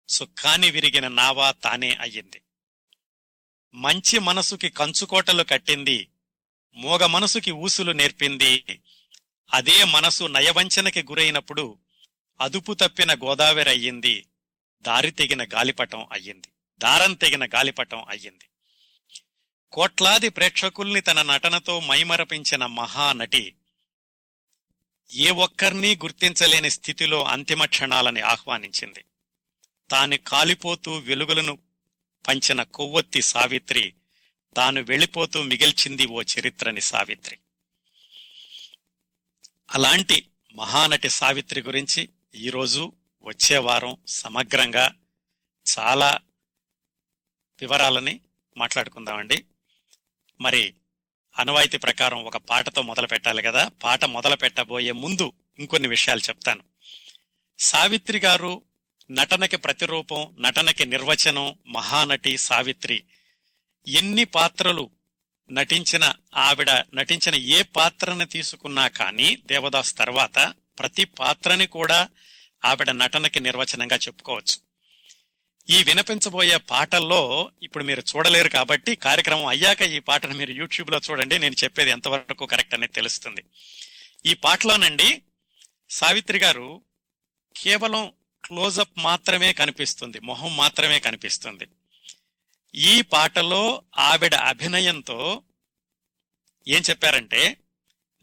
సుఖాన్ని 0.09 0.71
విరిగిన 0.71 1.07
నావా 1.07 1.51
తానే 1.51 1.97
అయ్యింది. 2.01 2.41
మంచి 3.73 4.19
మనసుకి 4.19 4.69
కంచుకోటలు 4.69 5.43
కట్టింది 5.43 6.07
మోగ 6.75 7.05
మనసుకి 7.05 7.51
ఊసులు 7.51 7.91
నేర్పింది 7.91 8.81
అదే 9.53 9.83
మనసు 9.83 10.23
నయవంచనకి 10.23 11.03
గురైనప్పుడు 11.03 11.77
అదుపు 12.41 12.73
తప్పిన 12.73 13.13
గోదావరి 13.13 13.69
అయ్యింది 13.69 14.25
దారి 14.81 15.11
తెగిన 15.11 15.43
గాలిపటం 15.43 16.07
అయ్యింది 16.11 16.47
దారం 16.79 17.13
తెగిన 17.13 17.45
గాలిపటం 17.45 18.05
అయ్యింది. 18.09 18.45
కోట్లాది 19.71 20.29
ప్రేక్షకుల్ని 20.29 21.01
తన 21.01 21.21
నటనతో 21.21 21.79
మైమరపించిన 21.79 22.65
మహానటి 22.65 23.55
ఏ 25.13 25.29
ఒక్కర్నీ 25.29 25.95
గుర్తించలేని 25.95 26.69
స్థితిలో 26.71 27.23
అంతిమ 27.23 27.65
క్షణాలని 27.65 28.21
ఆహ్వానించింది. 28.21 29.03
తాను 29.89 30.17
కాలిపోతూ 30.17 30.97
వెలుగులను 30.97 31.57
పంచిన 32.27 32.63
కొవ్వొత్తి 32.63 33.21
సావిత్రి 33.21 33.93
తాను 34.55 34.81
వెళ్ళిపోతూ 34.81 35.43
మిగిల్చింది 35.43 36.05
ఓ 36.05 36.21
చరిత్రని 36.21 36.81
సావిత్రి. 36.81 37.37
అలాంటి 39.71 40.27
మహానటి 40.55 41.09
సావిత్రి 41.09 41.61
గురించి 41.61 42.09
ఈరోజు 42.35 42.93
వచ్చే 43.23 43.57
వారం 43.57 43.97
సమగ్రంగా 44.07 44.95
చాలా 45.79 46.19
వివరాలని 47.61 48.19
మాట్లాడుకుందామండి. 48.57 49.45
మరి 50.41 50.73
అనువాయితీ 51.37 51.77
ప్రకారం 51.77 52.23
ఒక 52.23 52.37
పాటతో 52.37 52.81
మొదలు 52.81 53.07
పెట్టాలి 53.07 53.41
కదా. 53.41 53.67
పాట 53.67 54.05
మొదలు 54.05 54.35
పెట్టబోయే 54.35 54.91
ముందు 54.91 55.33
ఇంకొన్ని 55.59 55.87
విషయాలు 55.87 56.19
చెప్తాను. 56.19 56.63
సావిత్రి 57.59 58.19
గారు 58.19 58.61
నటనకి 59.11 59.57
ప్రతిరూపం 59.57 60.35
నటనకి 60.39 60.85
నిర్వచనం 60.85 61.55
మహానటి 61.67 62.37
సావిత్రి. 62.37 63.03
ఎన్ని 63.87 64.23
పాత్రలు 64.25 64.89
నటించిన 65.51 66.13
ఆవిడ 66.35 66.71
నటించిన 66.71 67.35
ఏ 67.35 67.61
పాత్రని 67.61 68.25
తీసుకున్నా 68.25 68.87
కానీ 68.87 69.37
దేవదాస్ 69.45 69.97
తర్వాత 69.97 70.53
ప్రతి 70.79 71.05
పాత్రని 71.05 71.67
కూడా 71.67 72.09
ఆవిడ 72.65 72.89
నటనకి 72.89 73.39
నిర్వచనంగా 73.39 73.95
చెప్పుకోవచ్చు. 73.95 74.67
ఈ 75.69 75.83
వినిపించబోయే 75.83 76.57
పాటల్లో 76.57 77.51
ఇప్పుడు 77.63 77.83
మీరు 77.83 77.99
చూడలేరు 77.99 78.49
కాబట్టి 78.49 78.95
కార్యక్రమం 78.95 79.45
అయ్యాక 79.45 79.81
ఈ 79.81 79.99
పాటను 79.99 80.33
మీరు 80.33 80.51
యూట్యూబ్లో 80.51 81.01
చూడండి 81.09 81.39
నేను 81.39 81.55
చెప్పేది 81.63 81.89
ఎంతవరకు 81.89 82.45
కరెక్ట్ 82.45 82.73
అనేది 82.73 82.93
తెలుస్తుంది. 82.93 83.43
ఈ 84.25 84.33
పాటలోనండి 84.33 85.21
సావిత్రి 85.89 86.39
గారు 86.39 86.81
కేవలం 87.63 88.13
క్లోజప్ 88.43 88.99
మాత్రమే 88.99 89.53
కనిపిస్తుంది 89.53 90.19
మొహం 90.19 90.55
మాత్రమే 90.55 90.99
కనిపిస్తుంది. 90.99 91.65
ఈ 92.73 93.01
పాటలో 93.01 93.63
ఆవిడ 93.97 94.35
అభినయంతో 94.35 95.19
ఏం 96.67 96.81
చెప్పారంటే 96.89 97.41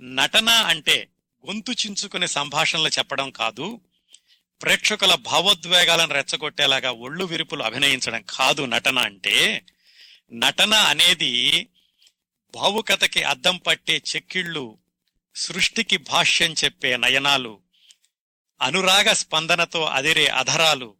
నటన 0.03 0.51
అంటే 0.51 0.97
గొంతు 1.45 1.73
చించుకునే 1.73 2.27
సంభాషణలు 2.27 2.89
చెప్పడం 2.89 3.31
కాదు 3.31 3.81
ప్రేక్షకుల 4.61 5.15
భావోద్వేగాలను 5.15 6.15
రెచ్చగొట్టేలాగా 6.15 6.91
ఒళ్ళు 6.91 7.25
విరుపులు 7.25 7.63
అభినయించడం 7.63 8.23
కాదు 8.29 8.67
నటన 8.67 8.99
అంటే 8.99 9.37
నటన 10.33 10.75
అనేది 10.75 11.33
భావుకథకి 12.55 13.23
అద్దం 13.23 13.57
పట్టే 13.59 14.03
చెక్కిళ్ళు 14.11 14.79
సృష్టికి 15.37 15.97
భాష్యం 15.97 16.53
చెప్పే 16.65 16.97
నయనాలు 16.97 17.53
అనురాగ 18.65 19.13
స్పందనతో 19.13 19.85
అదిరే 19.85 20.27
అధరాలు 20.27 20.95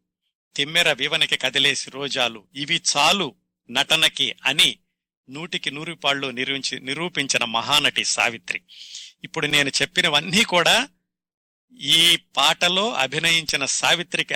తిమ్మెర 0.57 0.93
వివనికి 0.93 1.37
కదిలేసి 1.37 1.91
రోజాలు 1.91 2.47
ఇవి 2.55 2.81
చాలు 2.97 3.35
నటనకి 3.71 4.37
అని 4.45 4.79
నూటికి 5.31 5.71
నూరు 5.71 5.95
పాళ్ళు 5.95 6.27
నిరూపించి 6.27 6.81
నిరూపించిన 6.81 7.45
మహానటి 7.45 8.05
సావిత్రి. 8.05 8.61
ఇప్పుడు 9.25 9.47
నేను 9.47 9.69
చెప్పినవన్నీ 9.69 10.45
కూడా 10.45 10.89
ఈ 11.81 12.19
పాటలో 12.37 12.93
అభినయించిన 12.93 13.65
సావిత్రికి 13.65 14.35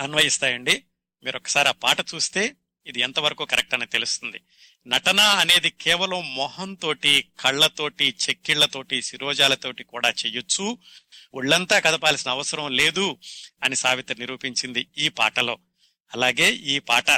అన్వయిస్తాయండి. 0.00 0.84
మీరు 1.24 1.36
ఒకసారి 1.36 1.68
ఆ 1.68 1.72
పాట 1.72 2.00
చూస్తే 2.00 2.56
ఇది 2.86 3.00
ఎంతవరకు 3.00 3.44
కరెక్ట్ 3.44 3.74
అని 3.74 3.86
తెలుస్తుంది. 3.86 4.40
నటన 4.86 5.20
అనేది 5.20 5.70
కేవలం 5.70 6.34
మొహంతోటి 6.34 7.28
కళ్ళతోటి 7.40 8.14
చెక్కిళ్ళతోటి 8.28 9.02
శిరోజాలతోటి 9.02 9.84
కూడా 9.84 10.08
చెయ్యొచ్చు 10.08 10.78
ఒళ్ళంతా 11.34 11.78
కదపాల్సిన 11.78 12.30
అవసరం 12.30 12.72
లేదు 12.72 13.18
అని 13.64 13.76
సావిత్రి 13.76 14.20
నిరూపించింది 14.20 14.86
ఈ 14.98 15.08
పాటలో. 15.08 15.58
అలాగే 16.14 16.50
ఈ 16.50 16.78
పాట 16.78 17.10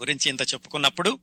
గురించి 0.00 0.30
ఇంత 0.30 0.42
చెప్పుకున్నప్పుడు 0.42 1.18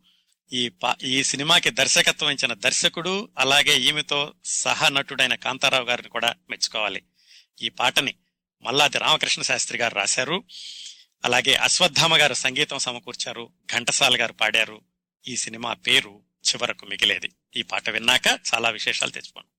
ఈ 0.54 0.70
పా 0.70 0.96
ఈ 1.04 1.24
సినిమాకి 1.24 1.70
దర్శకత్వం 1.70 2.30
ఇచ్చిన 2.30 2.54
దర్శకుడు 2.54 3.30
అలాగే 3.38 3.80
ఈమెతో 3.80 4.34
సహ 4.46 4.88
నటుడైన 4.88 5.36
కాంతారావు 5.36 5.86
గారిని 5.86 6.10
కూడా 6.10 6.36
మెచ్చుకోవాలి. 6.50 7.02
ఈ 7.62 7.70
పాటని 7.70 8.16
మల్లాది 8.64 8.98
రామకృష్ణ 8.98 9.42
శాస్త్రి 9.42 9.78
గారు 9.78 9.96
రాశారు. 9.96 10.44
అలాగే 11.26 11.54
అశ్వత్థామ 11.54 12.18
గారు 12.18 12.34
సంగీతం 12.34 12.80
సమకూర్చారు. 12.80 13.50
ఘంటసాల 13.74 14.22
గారు 14.22 14.34
పాడారు. 14.34 14.82
ఈ 15.28 15.36
సినిమా 15.36 15.74
పేరు 15.74 16.22
చివరకు 16.50 16.86
మిగిలేది. 16.86 17.30
ఈ 17.56 17.62
పాట 17.62 17.90
విన్నాక 17.90 18.28
చాలా 18.28 18.70
విశేషాలు 18.70 19.12
తెచ్చుకోండి 19.12 19.50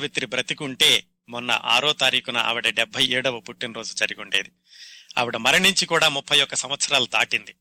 సావిత్రి 0.00 0.26
బ్రతికుంటే 0.26 1.04
మొన్న 1.28 1.50
ఆరో 1.64 1.92
తారీఖున 1.92 2.36
ఆవిడ 2.36 2.68
డెబ్బై 2.68 3.04
ఏడవ 3.04 3.40
పుట్టినరోజు 3.40 3.94
జరిగి 3.94 4.20
ఉండేది 4.20 4.50
ఆవిడ 5.18 5.36
మరణించి 5.36 5.86
కూడా 5.86 6.08
ముప్పై 6.08 6.40
ఒక్క 6.40 6.54
సంవత్సరాలు 6.54 7.06
దాటింది. 7.06 7.54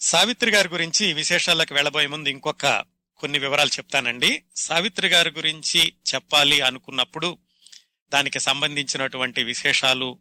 సావిత్రి 0.00 0.50
గారి 0.50 0.68
గురించి 0.68 1.12
విశేషాలకు 1.12 1.74
వెళ్ళబోయే 1.74 2.06
ముందు 2.06 2.28
ఇంకొక 2.28 2.84
కొన్ని 3.16 3.38
వివరాలు 3.38 3.68
చెప్తానండి. 3.68 4.42
సావిత్రి 4.56 5.08
గారి 5.08 5.30
గురించి 5.30 5.92
చెప్పాలి 6.14 6.60
అనుకున్నప్పుడు 6.60 7.38
దానికి 8.12 8.40
సంబంధించినటువంటి 8.40 9.42
విశేషాలు 9.42 10.18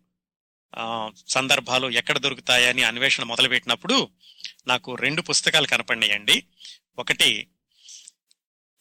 సందర్భాలు 1.28 1.89
ఎక్కడ 1.89 2.17
దొరుకుతాయని 2.17 2.84
అన్వేషణ 2.84 3.23
మొదలుపెట్టినప్పుడు 3.23 4.10
నాకు 4.67 4.95
రెండు 4.95 5.21
పుస్తకాలు 5.21 5.67
కనపడినాయండి. 5.67 6.43
ఒకటి 6.99 7.47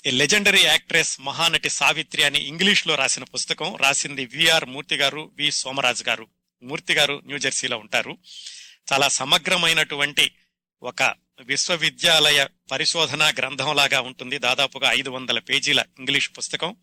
a 0.07 0.11
legendary 0.11 0.63
actress 0.63 1.21
Mahanati 1.21 1.69
Savitri 1.69 2.23
అని 2.23 2.39
ఇంగ్లీష్లో 2.39 2.95
రాసిన 2.95 3.25
పుస్తకం. 3.25 3.77
రాసింది 3.77 4.27
విఆర్ 4.27 4.65
మూర్తి 4.65 4.97
గారు 4.97 5.31
వి. 5.35 5.51
సోమరాజ్ 5.51 6.09
గారు. 6.09 6.27
మూర్తి 6.63 6.95
గారు 6.95 7.23
న్యూజెర్సీలో 7.25 7.79
ఉంటారు. 7.79 8.19
చాలా 8.93 9.09
సమగ్రమైనటువంటి 9.09 10.33
ఒక 10.83 11.15
విశ్వవిద్యాలయ 11.41 12.47
పరిశోధన 12.71 13.33
గ్రంథంలాగా 13.39 14.01
ఉంటుంది. 14.01 14.39
దాదాపుగా 14.39 14.93
ఐదు 14.93 15.11
వందల 15.11 15.39
పేజీల 15.39 15.85
ఇంగ్లీష్ 15.99 16.31
పుస్తకం. 16.39 16.77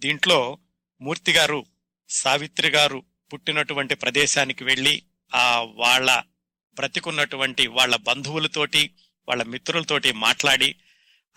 దీంట్లో 0.00 0.58
మూర్తి 1.00 1.32
గారు 1.32 1.66
సావిత్రి 2.08 2.68
గారు 2.68 3.02
పుట్టినటువంటి 3.32 3.94
ప్రదేశానికి 3.94 4.64
వెళ్ళి 4.64 5.02
ఆ 5.34 5.60
వాళ్ళ 5.60 6.22
బ్రతికున్నటువంటి 6.74 7.66
వాళ్ళ 7.66 7.96
బంధువులతోటి 7.96 8.90
వాళ్ళ 9.28 9.42
మిత్రులతోటి 9.42 10.12
మాట్లాడి 10.12 10.74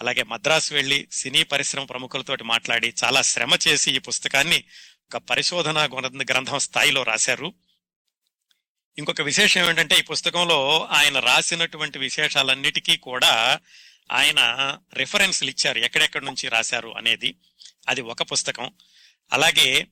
అలాగే 0.02 0.24
మద్రాసు 0.24 0.74
వెళ్ళి 0.74 1.08
సినీ 1.12 1.44
పరిశ్రమ 1.44 1.84
ప్రముఖులతోటి 1.84 2.44
మాట్లాడి 2.44 2.94
చాలా 3.04 3.22
శ్రమ 3.22 3.58
చేసి 3.68 3.96
ఈ 3.96 3.98
పుస్తకాన్ని 3.98 4.64
ఒక 5.06 5.18
పరిశోధన 5.18 5.90
గ్రంథం 6.32 6.60
స్థాయిలో 6.60 7.04
రాశారు. 7.04 7.54
ఇంకొక 8.98 9.22
విశేషం 9.22 9.70
ఏంటంటే 9.70 9.96
ఈ 9.96 10.02
పుస్తకంలో 10.02 10.88
ఆయన 10.92 11.20
రాసినటువంటి 11.20 12.00
విశేషాలన్నిటికీ 12.00 12.98
కూడా 12.98 13.60
ఆయన 14.12 14.78
రిఫరెన్స్లు 14.94 15.50
ఇచ్చారు. 15.50 15.80
ఎక్కడెక్కడి 15.80 16.26
నుంచి 16.26 16.50
రాశారు 16.50 16.90
అనేది. 16.90 17.36
అది 17.90 18.02
ఒక 18.02 18.32
పుస్తకం. 18.32 18.72
అలాగే 19.34 19.88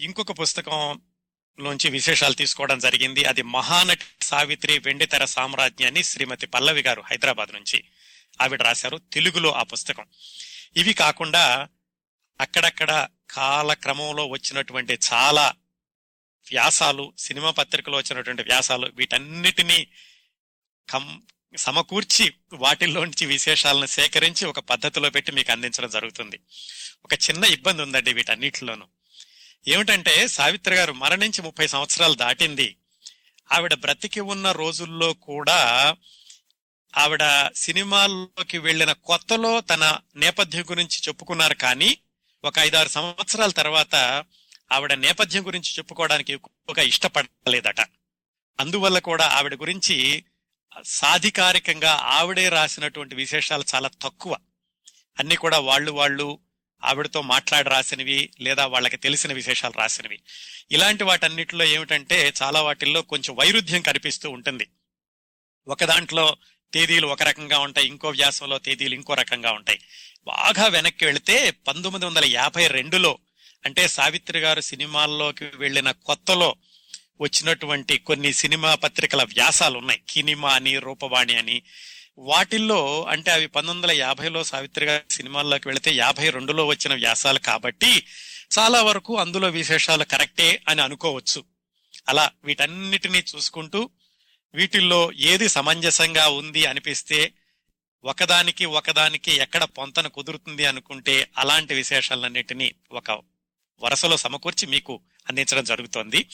ఇంకొక 0.00 0.40
పుస్తకం 0.40 1.00
లోంచి 1.60 1.90
విశేషాలు 1.90 2.34
తీసుకోవడం 2.34 2.78
జరిగింది. 2.78 3.24
అది 3.24 3.42
మహానటి 3.42 4.04
సావిత్రి 4.22 4.78
వెండితెర 4.78 5.24
సామ్రాజ్యాన్ని 5.24 6.02
శ్రీమతి 6.02 6.46
పల్లవి 6.46 6.82
గారు 6.82 7.02
హైదరాబాద్ 7.10 7.52
నుంచి 7.52 7.84
ఆవిడ 8.40 8.62
రాశారు 8.62 9.00
తెలుగులో 9.12 9.52
ఆ 9.52 9.62
పుస్తకం. 9.62 10.06
ఇవి 10.76 10.94
కాకుండా 10.94 11.68
అక్కడక్కడ 12.40 13.08
కాలక్రమంలో 13.30 14.26
వచ్చినటువంటి 14.26 14.98
చాలా 15.12 15.52
వ్యాసాలు 16.50 17.12
సినిమా 17.18 17.50
పత్రికలో 17.50 17.96
వచ్చినటువంటి 17.96 18.42
వ్యాసాలు 18.42 18.92
వీటన్నిటినీ 18.94 19.86
కం 20.90 21.22
సమకూర్చి 21.56 22.32
వాటిల్లోంచి 22.52 23.26
విశేషాలను 23.26 23.86
సేకరించి 23.86 24.46
ఒక 24.46 24.58
పద్ధతిలో 24.58 25.10
పెట్టి 25.10 25.32
మీకు 25.32 25.52
అందించడం 25.52 25.90
జరుగుతుంది. 25.90 26.40
ఒక 27.04 27.14
చిన్న 27.14 27.44
ఇబ్బంది 27.44 27.82
ఉందండి 27.82 28.12
వీటన్నిటిలోనూ. 28.12 28.86
ఏమిటంటే 29.68 30.28
సావిత్రి 30.28 30.74
గారు 30.74 30.92
మరణించి 30.92 31.42
ముప్పై 31.42 31.66
సంవత్సరాలు 31.66 32.14
దాటింది. 32.14 32.76
ఆవిడ 33.52 33.74
బ్రతికి 33.74 34.20
ఉన్న 34.20 34.52
రోజుల్లో 34.52 35.12
కూడా 35.12 35.96
ఆవిడ 36.96 37.50
సినిమాల్లోకి 37.56 38.58
వెళ్ళిన 38.58 38.92
కొత్తలో 38.92 39.60
తన 39.60 39.98
నేపథ్యం 40.16 40.62
గురించి 40.62 40.98
చెప్పుకున్నారు 41.08 41.54
కానీ 41.54 41.98
ఒక 42.44 42.58
ఐదారు 42.58 42.88
సంవత్సరాల 42.88 43.50
తర్వాత 43.50 44.24
ఆవిడ 44.72 44.92
నేపథ్యం 44.92 45.46
గురించి 45.46 45.72
చెప్పుకోవడానికి 45.78 46.32
ఎక్కువగా 46.32 46.82
ఇష్టపడలేదట. 46.82 47.80
అందువల్ల 48.60 48.98
కూడా 48.98 49.26
ఆవిడ 49.26 49.54
గురించి 49.54 50.24
సాధికారికంగా 50.84 51.90
ఆవిడే 51.90 52.48
రాసినటువంటి 52.48 53.14
విశేషాలు 53.14 53.64
చాలా 53.74 53.90
తక్కువ. 54.02 54.36
అన్ని 55.18 55.36
కూడా 55.36 55.58
వాళ్ళు 55.58 55.92
వాళ్ళు 55.92 56.38
ఆవిడతో 56.84 57.22
మాట్లాడి 57.22 57.70
రాసినవి 57.70 58.30
లేదా 58.40 58.66
వాళ్ళకి 58.66 58.96
తెలిసిన 58.96 59.32
విశేషాలు 59.32 59.78
రాసినవి. 59.78 60.20
ఇలాంటి 60.72 61.04
వాటన్నిటిలో 61.04 61.64
ఏమిటంటే 61.64 62.32
చాలా 62.42 62.62
వాటిల్లో 62.62 63.02
కొంచెం 63.02 63.36
వైరుధ్యం 63.36 63.82
కనిపిస్తూ 63.82 64.30
ఉంటుంది. 64.30 64.70
ఒక 65.68 65.84
దాంట్లో 65.84 66.36
తేదీలు 66.74 67.06
ఒక 67.06 67.22
రకంగా 67.22 67.58
ఉంటాయి 67.58 67.86
ఇంకో 67.86 68.08
వ్యాసంలో 68.08 68.58
తేదీలు 68.58 68.94
ఇంకో 68.94 69.14
రకంగా 69.14 69.52
ఉంటాయి. 69.52 69.78
బాగా 70.26 70.66
వెనక్కి 70.66 71.04
వెళితే 71.04 71.50
పంతొమ్మిది 71.50 72.06
వందల 72.06 72.24
యాభై 72.24 72.66
రెండులో 72.66 73.18
అంటే 73.64 73.88
సావిత్రి 73.88 74.38
గారు 74.38 74.60
సినిమాల్లోకి 74.60 75.44
వెళ్ళిన 75.56 75.90
కొత్తలో 75.90 76.56
వచ్చినటువంటి 77.20 77.98
కొన్ని 77.98 78.32
సినిమా 78.32 78.74
పత్రికల 78.74 79.22
వ్యాసాలు 79.22 79.78
ఉన్నాయి. 79.78 80.00
కినిమా 80.08 80.52
అని 80.52 80.78
రూపవాణి 80.78 81.36
అని. 81.36 81.62
వాటిల్లో 82.18 83.04
అంటే 83.04 83.30
అవి 83.30 83.46
పంతొమ్మిది 83.46 83.92
వందల 83.92 84.02
యాభైలో 84.02 84.44
సావిత్రి 84.44 84.86
గారి 84.86 85.14
సినిమాల్లోకి 85.14 85.68
వెళితే 85.68 85.92
యాభై 85.94 86.30
రెండులో 86.30 86.66
వచ్చిన 86.66 86.94
వ్యాసాలు 86.94 87.38
కాబట్టి 87.38 88.06
చాలా 88.58 88.82
వరకు 88.82 89.18
అందులో 89.18 89.48
విశేషాలు 89.48 90.04
కరెక్టే 90.04 90.62
అని 90.68 90.82
అనుకోవచ్చు. 90.82 91.44
అలా 92.08 92.30
వీటన్నిటినీ 92.44 93.22
చూసుకుంటూ 93.36 93.90
వీటిల్లో 94.54 95.12
ఏది 95.16 95.48
సమంజసంగా 95.48 96.26
ఉంది 96.28 96.66
అనిపిస్తే 96.66 97.32
ఒకదానికి 98.04 98.64
ఒకదానికి 98.64 99.32
ఎక్కడ 99.36 99.64
పొంతన 99.64 100.06
కుదురుతుంది 100.06 100.64
అనుకుంటే 100.64 101.32
అలాంటి 101.38 101.74
విశేషాలన్నిటినీ 101.74 102.74
ఒక 102.92 103.10
వరసలో 103.78 104.16
సమకూర్చి 104.16 104.66
మీకు 104.66 105.00
అందించడం 105.28 105.64
జరుగుతోంది. 105.64 106.28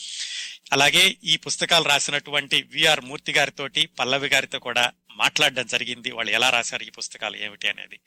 అలాగే 0.71 1.15
ఈ 1.23 1.37
పుస్తకాలు 1.37 1.83
రాసినటువంటి 1.83 2.61
విఆర్ 2.61 3.01
మూర్తి 3.01 3.31
గారితోటి 3.31 3.85
పల్లవి 3.85 4.27
గారితో 4.27 4.59
కూడా 4.59 4.91
మాట్లాడడం 5.11 5.67
జరిగింది. 5.67 6.11
వాళ్ళు 6.11 6.31
ఎలా 6.31 6.49
రాశారు 6.49 6.83
ఈ 6.83 6.89
పుస్తకాలు 6.89 7.37
ఏమిటి 7.37 7.69
అనేది. 7.69 7.99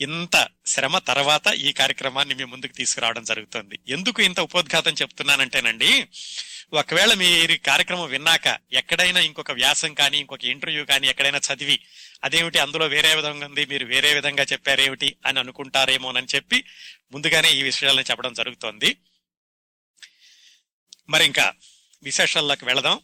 ఇంత 0.00 0.48
శ్రమ 0.66 0.98
తర్వాత 0.98 1.46
ఈ 1.46 1.72
కార్యక్రమాన్ని 1.72 2.34
మీ 2.34 2.44
ముందుకు 2.44 2.72
తీసుకురావడం 2.72 3.24
జరుగుతుంది. 3.24 3.78
ఎందుకు 3.88 4.22
ఇంత 4.22 4.40
ఉపోద్ఘాతం 4.40 4.92
చెప్తున్నానంటేనండి 4.92 6.08
ఒకవేళ 6.72 7.14
మీరు 7.14 7.56
కార్యక్రమం 7.66 8.06
విన్నాక 8.06 8.58
ఎక్కడైనా 8.72 9.20
ఇంకొక 9.20 9.50
వ్యాసం 9.52 9.94
కానీ 9.94 10.18
ఇంకొక 10.18 10.44
ఇంటర్వ్యూ 10.44 10.84
కానీ 10.84 11.08
ఎక్కడైనా 11.08 11.40
చదివి 11.52 11.80
అదేమిటి 12.24 12.58
అందులో 12.58 12.86
వేరే 12.86 13.14
విధంగా 13.14 13.46
ఉంది? 13.46 13.66
మీరు 13.66 13.86
వేరే 13.86 14.14
విధంగా 14.14 14.42
చెప్పారేమిటి 14.42 15.16
అని 15.26 15.38
అనుకుంటారేమోనని 15.38 16.26
చెప్పి 16.34 16.64
ముందుగానే 17.12 17.50
ఈ 17.50 17.62
విషయాలను 17.62 18.00
చెప్పడం 18.00 18.32
జరుగుతోంది. 18.32 18.96
మరి 21.08 21.24
ఇంకా 21.24 21.52
విశేషాల్లోకి 22.02 22.64
వెళదాం. 22.64 23.00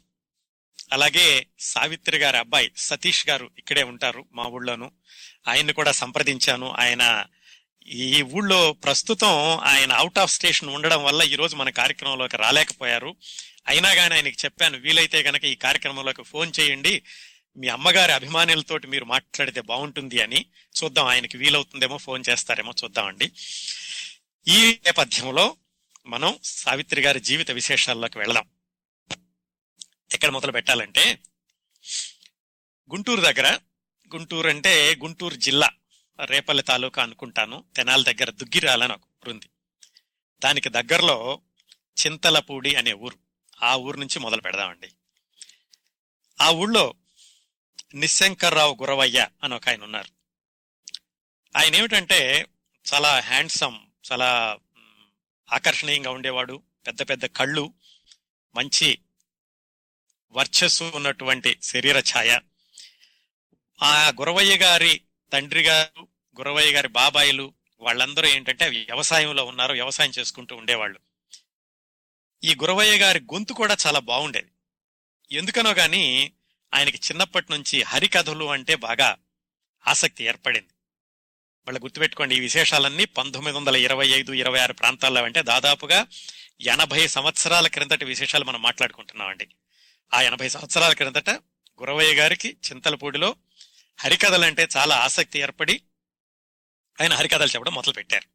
అలాగే 0.93 1.47
సావిత్రి 1.61 2.19
గారి 2.19 2.37
అబ్బాయి 2.37 2.73
సతీష్ 2.77 3.29
గారు 3.29 3.51
ఇక్కడే 3.59 3.83
ఉంటారు 3.83 4.25
మా 4.33 4.45
ఊళ్ళోను. 4.45 4.93
ఆయన్ని 5.49 5.73
కూడా 5.73 5.93
సంప్రదించాను. 5.93 6.75
ఆయన 6.79 7.25
ఈ 7.89 8.23
ఊళ్ళో 8.23 8.73
ప్రస్తుతం 8.73 9.57
ఆయన 9.59 9.93
అవుట్ 9.93 10.19
ఆఫ్ 10.19 10.33
స్టేషన్ 10.33 10.69
ఉండడం 10.69 11.05
వల్ల 11.05 11.23
ఈరోజు 11.23 11.57
మన 11.57 11.71
కార్యక్రమంలోకి 11.71 12.37
రాలేకపోయారు. 12.37 13.17
అయినా 13.69 13.95
కానీ 13.95 14.15
ఆయనకి 14.15 14.37
చెప్పాను 14.45 14.79
వీలైతే 14.79 15.23
గనక 15.23 15.45
ఈ 15.45 15.55
కార్యక్రమంలోకి 15.55 16.23
ఫోన్ 16.23 16.53
చేయండి. 16.61 17.03
మీ 17.57 17.69
అమ్మగారి 17.69 18.13
అభిమానులతోటి 18.13 18.87
మీరు 18.87 19.05
మాట్లాడితే 19.05 19.61
బాగుంటుంది 19.61 20.23
అని 20.23 20.47
చూద్దాం 20.85 21.07
ఆయనకి 21.07 21.37
వీలవుతుందేమో 21.37 21.97
ఫోన్ 21.97 22.25
చేస్తారేమో 22.31 22.73
చూద్దామండి. 22.85 23.33
ఈ 24.49 24.81
నేపథ్యంలో 24.85 25.57
మనం 26.07 26.39
సావిత్రి 26.45 27.01
గారి 27.03 27.21
జీవిత 27.21 27.51
విశేషాల్లోకి 27.51 28.19
వెళదాం. 28.19 28.49
ఎక్కడ 30.13 30.29
మొదలు 30.29 30.53
పెట్టాలంటే 30.53 31.19
గుంటూరు 32.93 33.21
దగ్గర 33.21 33.59
గుంటూరు 34.15 34.49
అంటే 34.49 34.95
గుంటూరు 34.95 35.35
జిల్లా 35.35 35.71
రేపల్లి 36.25 36.63
తాలూకా 36.63 37.03
అనుకుంటాను 37.03 37.65
తెనాలి 37.77 38.05
దగ్గర 38.05 38.31
దుగ్గిరాలని 38.31 38.93
ఒక 38.93 39.01
ఊరుంది 39.01 39.47
దానికి 40.45 40.69
దగ్గరలో 40.69 41.41
చింతలపూడి 42.07 42.75
అనే 42.75 42.93
ఊరు 42.93 43.19
ఆ 43.63 43.77
ఊరు 43.77 43.97
నుంచి 43.97 44.19
మొదలు 44.19 44.41
పెడదామండి. 44.41 44.89
ఆ 46.41 46.51
ఊళ్ళో 46.51 46.95
నిశంకర్రావు 47.97 48.77
గురవయ్య 48.81 49.29
అని 49.45 49.55
ఒక 49.55 49.69
ఆయన 49.69 49.85
ఉన్నారు. 49.85 50.09
ఆయన 51.59 51.75
ఏమిటంటే 51.75 52.47
చాలా 52.95 53.21
హ్యాండ్సమ్ 53.21 53.79
చాలా 54.13 54.59
ఆకర్షణీయంగా 55.53 56.11
ఉండేవాడు 56.11 56.63
పెద్ద 56.87 57.03
పెద్ద 57.03 57.27
కళ్ళు 57.27 57.75
మంచి 58.57 58.99
వర్చస్సు 60.33 60.93
ఉన్నటువంటి 60.95 61.59
శరీర 61.63 61.99
ఛాయ. 61.99 62.41
ఆ 63.83 64.09
గురవయ్య 64.09 64.57
గారి 64.57 65.01
తండ్రి 65.33 65.63
గారు 65.63 66.03
గురవయ్య 66.39 66.73
గారి 66.73 66.89
బాబాయిలు 66.89 67.55
వాళ్ళందరూ 67.81 68.29
ఏంటంటే 68.29 68.69
వ్యవసాయంలో 68.69 69.45
ఉన్నారు 69.45 69.73
వ్యవసాయం 69.73 70.13
చేసుకుంటూ 70.19 70.57
ఉండేవాళ్ళు. 70.57 71.01
ఈ 72.45 72.55
గురవయ్య 72.55 72.99
గారి 72.99 73.21
గొంతు 73.21 73.53
కూడా 73.53 73.77
చాలా 73.87 73.99
బాగుండేది. 73.99 74.51
ఎందుకనో 75.37 75.75
కానీ 75.75 76.33
ఆయనకి 76.77 76.97
చిన్నప్పటి 76.97 77.47
నుంచి 77.51 77.83
హరికథలు 77.83 78.45
అంటే 78.45 78.75
బాగా 78.75 79.17
ఆసక్తి 79.87 80.25
ఏర్పడింది. 80.25 80.69
వాళ్ళు 81.67 81.81
గుర్తుపెట్టుకోండి 81.81 82.37
ఈ 82.37 82.41
విశేషాలన్నీ 82.41 83.05
పంతొమ్మిది 83.05 83.59
వందల 83.59 83.77
ఇరవై 83.77 84.09
ఐదు 84.09 84.33
ఇరవై 84.33 84.59
ఆరు 84.59 84.73
ప్రాంతాల్లో 84.73 85.25
అంటే 85.25 85.43
దాదాపుగా 85.43 86.07
ఎనభై 86.61 87.07
సంవత్సరాల 87.07 87.67
క్రిందటి 87.67 88.05
విశేషాలు 88.05 88.45
మనం 88.45 88.63
మాట్లాడుకుంటున్నామండి. 88.63 89.49
ఆ 90.15 90.23
ఎనభై 90.23 90.49
సంవత్సరాల 90.49 90.93
క్రిందట 90.93 91.31
గురవయ్య 91.81 92.15
గారికి 92.15 92.49
చింతలపూడిలో 92.49 93.37
హరికథలంటే 93.99 94.69
చాలా 94.77 94.97
ఆసక్తి 94.97 95.39
ఏర్పడి 95.39 95.83
ఆయన 97.01 97.13
హరికథలు 97.13 97.49
చెప్పడం 97.49 97.75
మొదలుపెట్టారు. 97.75 98.29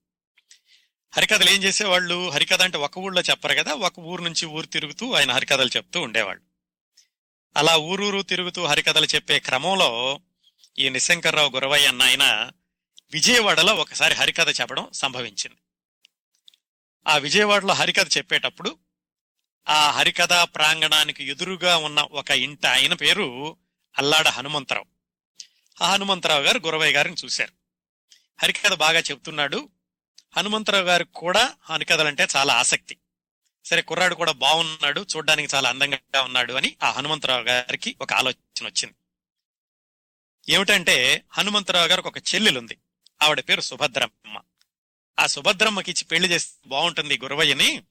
హరికథలు 1.15 1.49
ఏం 1.49 1.63
చేసేవాళ్ళు? 1.63 2.29
హరికథ 2.29 2.61
అంటే 2.61 2.77
ఒక 2.77 2.97
ఊళ్ళో 2.97 3.21
చెప్పరు 3.21 3.53
కదా 3.53 3.73
ఒక 3.73 3.99
ఊరు 3.99 4.23
నుంచి 4.23 4.45
ఊరు 4.45 4.65
తిరుగుతూ 4.65 5.13
ఆయన 5.13 5.31
హరికథలు 5.31 5.69
చెప్తూ 5.77 6.01
ఉండేవాళ్ళు. 6.01 6.50
అలా 7.57 7.77
ఊరూరు 7.77 8.21
తిరుగుతూ 8.21 8.65
హరికథలు 8.65 9.05
చెప్పే 9.05 9.39
క్రమంలో 9.39 10.19
ఈ 10.79 10.89
నిశంకర్రావు 10.89 11.49
గురవయ్య 11.49 11.87
అన్న 11.87 12.03
ఆయన 12.03 12.51
విజయవాడలో 13.11 13.73
ఒకసారి 13.73 14.13
హరికథ 14.15 14.61
చెప్పడం 14.61 14.89
సంభవించింది. 14.93 15.57
ఆ 17.07 17.17
విజయవాడలో 17.17 17.73
హరికథ 17.73 18.17
చెప్పేటప్పుడు 18.17 18.77
ఆ 19.69 19.91
హరికథ 19.91 20.33
ప్రాంగణానికి 20.33 21.23
ఎదురుగా 21.23 21.77
ఉన్న 21.77 21.99
ఒక 21.99 22.31
ఇంట 22.31 22.65
ఆయన 22.65 22.93
పేరు 22.93 23.57
అల్లాడ 23.97 24.27
హనుమంతరావు. 24.27 24.85
ఆ 25.83 25.91
హనుమంతరావు 25.91 26.41
గారు 26.41 26.59
గురవయ్య 26.65 26.93
గారిని 26.93 27.15
చూశారు. 27.25 27.51
హరికథ 28.41 28.73
బాగా 28.73 28.99
చెప్తున్నాడు 28.99 29.69
హనుమంతరావు 30.37 30.83
గారికి 30.83 31.13
కూడా 31.13 31.55
హరికథలంటే 31.61 32.27
చాలా 32.35 32.53
ఆసక్తి. 32.53 32.97
సరే 33.65 33.81
కుర్రాడు 33.81 34.15
కూడా 34.15 34.31
బాగున్నాడు 34.31 35.05
చూడడానికి 35.15 35.55
చాలా 35.55 35.69
అందంగా 35.69 36.21
ఉన్నాడు 36.21 36.53
అని 36.53 36.77
ఆ 36.83 36.91
హనుమంతరావు 36.91 37.43
గారికి 37.43 37.95
ఒక 38.01 38.13
ఆలోచన 38.13 38.65
వచ్చింది. 38.65 38.95
ఏమిటంటే 40.53 41.25
హనుమంతరావు 41.31 41.87
గారికి 41.87 42.07
ఒక 42.07 42.17
చెల్లెలుంది. 42.17 42.77
ఆవిడ 43.21 43.39
పేరు 43.39 43.61
సుభద్రమ్మ. 43.61 44.41
ఆ 45.19 45.25
సుభద్రమ్మకి 45.25 45.91
ఇచ్చి 45.91 46.03
పెళ్ళి 46.03 46.29
చేస్తే 46.29 46.69
బాగుంటుంది 46.69 47.17
గురవయ్యని 47.17 47.83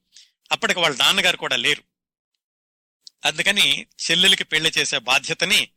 అప్పటికి 0.51 0.79
వాళ్ళ 0.79 0.97
నాన్నగారు 0.97 1.37
కూడా 1.37 1.55
లేరు. 1.55 1.83
అందుకని 3.25 3.81
చెల్లెలకి 3.81 4.43
పెళ్ళి 4.43 4.71
చేసే 4.77 4.97
బాధ్యతని 4.97 5.71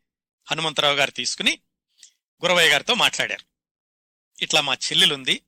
హనుమంతరావు 0.51 0.95
గారు 0.95 1.11
తీసుకుని 1.11 1.61
గురవయ్య 2.45 2.71
గారితో 2.71 2.95
మాట్లాడారు. 2.95 3.45
ఇట్లా 4.43 4.61
మా 4.61 4.75
చెల్లెలుంది 4.75 5.41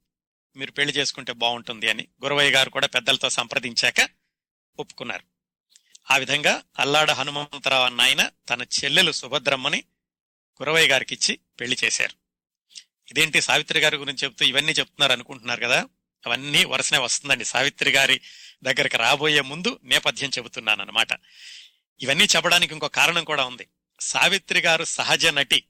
మీరు 0.56 0.70
పెళ్ళి 0.70 0.94
చేసుకుంటే 0.94 1.32
బాగుంటుంది 1.32 1.90
అని 1.90 2.08
గురవయ్య 2.22 2.50
గారు 2.50 2.70
కూడా 2.70 2.86
పెద్దలతో 2.86 3.30
సంప్రదించాక 3.30 4.15
ఒప్పుకున్నారు. 4.78 5.36
ఆ 6.10 6.16
విధంగా 6.16 6.62
అల్లాడ 6.78 7.10
హనుమంతరావు 7.10 7.84
అన్న 7.84 8.00
ఆయన 8.00 8.30
తన 8.48 8.62
చెల్లెలు 8.62 9.12
సుభద్రమ్మని 9.12 9.84
కురవయ్య 10.56 10.88
గారికిచ్చి 10.88 11.38
పెళ్ళి 11.60 11.76
చేశారు. 11.84 12.26
ఇదేంటి 13.10 13.40
సావిత్రి 13.40 13.80
గారి 13.80 13.96
గురించి 13.96 14.24
చెప్తూ 14.24 14.44
ఇవన్నీ 14.44 14.72
చెప్తున్నారు 14.72 15.12
అనుకుంటున్నారు 15.12 15.60
కదా? 15.60 15.88
అవన్నీ 16.26 16.64
వరుసనే 16.64 16.98
వస్తుందండి. 16.98 17.44
సావిత్రి 17.44 17.90
గారి 17.90 18.20
దగ్గరకు 18.62 18.96
రాబోయే 18.96 19.40
ముందు 19.40 19.80
నేపథ్యం 19.82 20.30
చెబుతున్నాను 20.30 20.82
అనమాట 20.82 21.08
ఇవన్నీ 22.00 22.24
చెప్పడానికి 22.24 22.72
ఇంకో 22.72 22.88
కారణం 22.88 23.24
కూడా 23.24 23.44
ఉంది. 23.44 23.66
సావిత్రి 24.00 24.60
గారు 24.60 24.84
సహజ 24.84 25.26
నటి. 25.26 25.64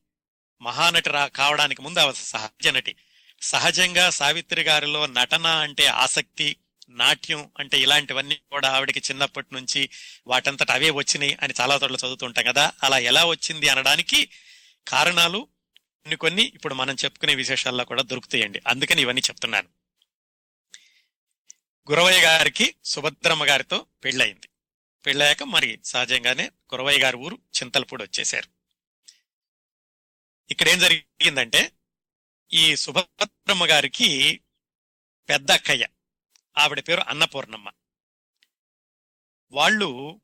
మహానటి 0.62 1.08
రా 1.08 1.26
కావడానికి 1.26 1.82
ముందు 1.82 1.98
ఆమె 1.98 2.12
సహజ 2.12 2.68
నటి. 2.68 2.96
సహజంగా 3.42 4.10
సావిత్రి 4.10 4.62
గారిలో 4.62 5.06
నటన 5.06 5.46
అంటే 5.46 5.86
ఆసక్తి 5.86 6.56
నాట్యం 6.88 7.50
అంటే 7.58 7.78
ఇలాంటివన్నీ 7.78 8.34
కూడా 8.34 8.68
ఆవిడకి 8.68 8.98
చిన్నప్పటి 8.98 9.48
నుంచి 9.52 9.90
వాటంతట 10.26 10.70
అవే 10.70 10.90
వచ్చినాయి 10.90 11.36
అని 11.42 11.54
చాలా 11.60 11.74
చోట్ల 11.74 11.96
చదువుతుంటాం 11.96 12.44
కదా. 12.44 12.72
అలా 12.82 12.98
ఎలా 12.98 13.24
వచ్చింది 13.24 13.68
అనడానికి 13.68 14.30
కారణాలు 14.88 15.48
కొన్ని 16.02 16.16
కొన్ని 16.16 16.52
ఇప్పుడు 16.54 16.74
మనం 16.74 16.96
చెప్పుకునే 17.04 17.34
విశేషాల్లో 17.34 17.84
కూడా 17.84 18.02
దొరుకుతాయండి. 18.02 18.62
అందుకని 18.66 19.02
ఇవన్నీ 19.02 19.22
చెప్తున్నాను. 19.30 19.68
గురవయ్య 21.90 22.20
గారికి 22.20 22.74
సుభద్రమ్మ 22.84 23.44
గారితో 23.44 23.86
పెళ్ళయింది. 24.04 24.48
పెళ్ళయ్యాక 25.06 25.42
మరి 25.42 25.78
సహజంగానే 25.84 26.44
గురవయ్య 26.44 26.98
గారి 26.98 27.16
ఊరు 27.16 27.34
చింతలపూడి 27.34 28.04
వచ్చేశారు. 28.04 28.48
ఇక్కడ 30.50 30.68
ఏం 30.68 30.78
జరిగిందంటే 30.78 31.72
ఈ 32.52 32.76
సుభద్రమ్మ 32.76 33.66
గారికి 33.66 34.40
పెద్ద 35.28 35.50
అక్కయ్య. 35.50 35.86
ఆవిడ 36.58 36.80
పేరు 36.80 37.00
అన్నపూర్ణమ్మ. 37.08 37.70
వాళ్ళు 39.50 40.20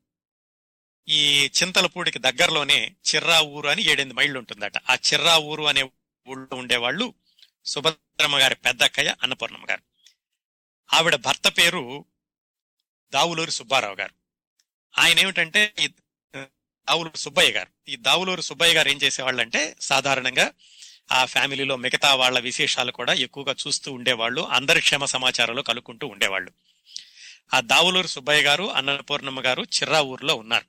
ఈ 1.07 1.45
చింతలపూడికి 1.45 2.19
దగ్గరలోనే 2.19 2.95
చిర్రా 3.15 3.39
ఊరు 3.41 3.67
అని 3.67 3.81
ఏడెనిమిది 3.83 4.13
మైళ్ళు 4.13 4.39
ఉంటుందట 4.39 4.77
ఆ 4.77 4.95
చిర్రా 4.95 5.37
ఊరు 5.37 5.63
అనే 5.63 5.83
ఊళ్ళో 6.27 6.55
ఉండేవాళ్ళు 6.55 7.13
సుభద్రమ్మ 7.65 8.39
గారి 8.39 8.55
పెద్ద 8.55 8.83
అక్కయ్య 8.83 9.15
అన్నపూర్ణమ్మ 9.23 9.65
గారు. 9.69 9.83
ఆవిడ 10.93 11.15
భర్త 11.15 11.47
పేరు 11.57 12.05
దావులూరి 13.13 13.51
సుబ్బారావు 13.51 13.95
గారు. 13.95 14.13
ఆయన 14.99 15.19
ఏమిటంటే 15.19 15.73
ఈ 15.79 15.87
దావులూరు 16.37 17.17
సుబ్బయ్య 17.17 17.51
గారు. 17.51 17.71
ఈ 17.87 17.95
దావులూరు 17.95 18.41
సుబ్బయ్య 18.41 18.73
గారు 18.73 18.89
ఏం 18.89 18.97
చేసేవాళ్ళంటే 19.03 19.75
సాధారణంగా 19.81 20.51
ఆ 21.11 21.25
ఫ్యామిలీలో 21.25 21.75
మిగతా 21.75 22.15
వాళ్ళ 22.15 22.39
విశేషాలు 22.39 22.91
కూడా 22.91 23.13
ఎక్కువగా 23.13 23.55
చూస్తూ 23.67 23.91
ఉండేవాళ్ళు. 23.91 24.41
అందరి 24.41 24.81
క్షేమ 24.81 25.05
సమాచారాలు 25.05 25.61
కలుక్కుంటూ 25.61 26.07
ఉండేవాళ్ళు. 26.07 26.51
ఆ 27.53 27.59
దావులూరు 27.59 28.07
సుబ్బయ్య 28.07 28.43
గారు 28.43 28.71
అన్నపూర్ణమ్మ 28.71 29.41
గారు 29.41 29.63
చిర్రా 29.63 30.01
ఊర్లో 30.01 30.35
ఉన్నారు. 30.35 30.65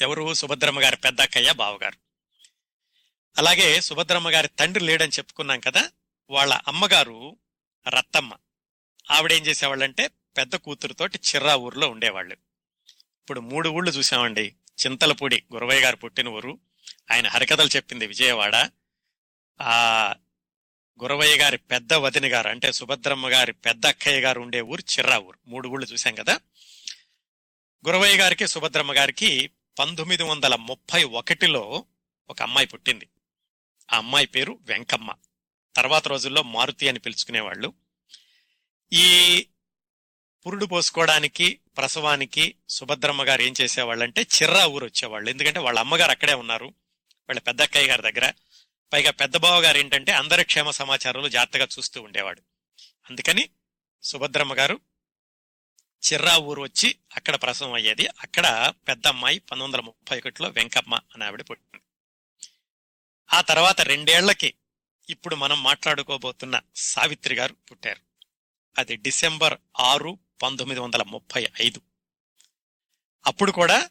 ఎవరు? 0.00 0.34
సుభద్రమ్మ 0.34 0.82
గారి 0.82 0.96
పెద్ద 0.96 1.20
అక్కయ్య 1.20 1.52
బావగారు. 1.52 1.96
అలాగే 3.38 3.80
సుభద్రమ్మ 3.80 4.30
గారి 4.30 4.48
తండ్రి 4.48 4.84
లేడని 4.84 5.12
చెప్పుకున్నాం 5.12 5.60
కదా 5.60 5.90
వాళ్ళ 6.30 6.60
అమ్మగారు 6.68 7.36
రత్తమ్మ. 7.88 8.32
ఆవిడేం 9.10 9.46
చేసేవాళ్ళంటే 9.46 10.10
పెద్ద 10.36 10.56
కూతురుతోటి 10.56 11.18
చిర్రా 11.18 11.56
ఊర్లో 11.56 11.88
ఉండేవాళ్ళు. 11.88 12.34
ఇప్పుడు 13.20 13.40
మూడు 13.40 13.68
ఊళ్ళు 13.68 13.90
చూసామండి. 13.90 14.54
చింతలపూడి 14.86 15.42
గురవయ్య 15.52 15.80
గారు 15.80 15.96
పుట్టిన 15.96 16.28
ఊరు. 16.28 16.58
ఆయన 17.12 17.28
హరికథలు 17.28 17.68
చెప్పింది 17.68 18.06
విజయవాడ. 18.06 18.70
ఆ 19.60 20.14
గురవయ్య 21.02 21.36
గారి 21.36 21.58
పెద్ద 21.58 21.94
వదిన 21.94 22.32
గారు 22.32 22.48
అంటే 22.48 22.72
సుభద్రమ్మ 22.72 23.28
గారి 23.28 23.52
పెద్ద 23.52 23.86
అక్కయ్య 23.86 24.20
గారు 24.20 24.40
ఉండే 24.40 24.60
ఊరు 24.60 24.80
చిర్రా 24.80 25.18
ఊరు 25.18 25.38
మూడు 25.46 25.68
ఊళ్ళు 25.68 25.86
చూశాం 25.86 26.14
కదా. 26.14 26.40
గురవయ్య 27.86 28.16
గారికి 28.16 28.46
సుభద్రమ్మ 28.46 28.92
గారికి 28.92 29.50
పంతొమ్మిది 29.78 30.22
వందల 30.22 30.54
ముప్పై 30.54 31.04
ఒకటిలో 31.04 31.84
ఒక 32.30 32.42
అమ్మాయి 32.42 32.66
పుట్టింది. 32.66 33.08
ఆ 33.92 33.96
అమ్మాయి 33.96 34.26
పేరు 34.26 34.58
వెంకమ్మ. 34.62 35.14
తర్వాత 35.76 36.08
రోజుల్లో 36.08 36.42
మారుతి 36.42 36.88
అని 36.88 36.98
పిలుచుకునేవాళ్ళు. 36.98 37.72
ఈ 38.92 39.48
పురుడు 40.46 40.66
పోసుకోవడానికి 40.66 41.60
ప్రసవానికి 41.76 42.54
సుభద్రమ్మ 42.68 43.22
గారు 43.22 43.42
ఏం 43.42 43.54
చేసేవాళ్ళంటే 43.60 44.22
చిర్రా 44.22 44.66
ఊరు 44.66 44.84
వచ్చేవాళ్ళు. 44.84 45.30
ఎందుకంటే 45.30 45.58
వాళ్ళ 45.58 45.78
అమ్మగారు 45.78 46.10
అక్కడే 46.10 46.34
ఉన్నారు. 46.34 46.66
వాళ్ళ 47.28 47.40
పెద్ద 47.40 47.62
అక్కయ్య 47.62 47.88
గారి 47.88 48.02
దగ్గర. 48.02 48.32
పైగా 48.92 49.10
పెద్దబావ 49.10 49.60
గారు 49.60 49.78
ఏంటంటే 49.78 50.12
అందరి 50.12 50.44
క్షేమ 50.44 50.70
సమాచారాలు 50.70 51.28
జాగ్రత్తగా 51.28 51.68
చూస్తూ 51.78 52.02
ఉండేవాడు. 52.02 52.42
అందుకని 53.10 53.48
సుభద్రమ్మ 54.02 54.54
గారు 54.54 54.80
చిర్రా 56.12 56.36
ఊరు 56.36 56.62
వచ్చి 56.62 56.96
అక్కడ 57.16 57.34
ప్రసవం 57.34 57.72
అయ్యేది. 57.72 58.06
అక్కడ 58.06 58.72
పెద్ద 58.88 59.06
అమ్మాయి 59.06 59.38
పంతొమ్మిది 59.38 59.66
వందల 59.66 59.80
ముప్పై 59.80 60.18
ఒకటిలో 60.18 60.48
వెంకమ్మ 60.48 60.94
అని 60.94 61.24
ఆవిడ 61.24 61.44
పుట్టింది. 61.50 61.84
ఆ 63.32 63.40
తర్వాత 63.40 63.80
రెండేళ్ళకి 63.80 64.54
ఇప్పుడు 65.10 65.34
మనం 65.34 65.62
మాట్లాడుకోబోతున్న 65.62 66.60
సావిత్రి 66.76 67.34
గారు 67.34 67.56
పుట్టారు. 67.70 68.00
అది 68.78 68.96
డిసెంబర్ 68.96 69.58
ఆరు 69.80 70.18
పంతొమ్మిది 70.42 70.80
వందల 70.80 71.02
ముప్పై 71.02 71.48
ఐదు. 71.60 71.80
అప్పుడు 73.26 73.52
కూడా 73.52 73.90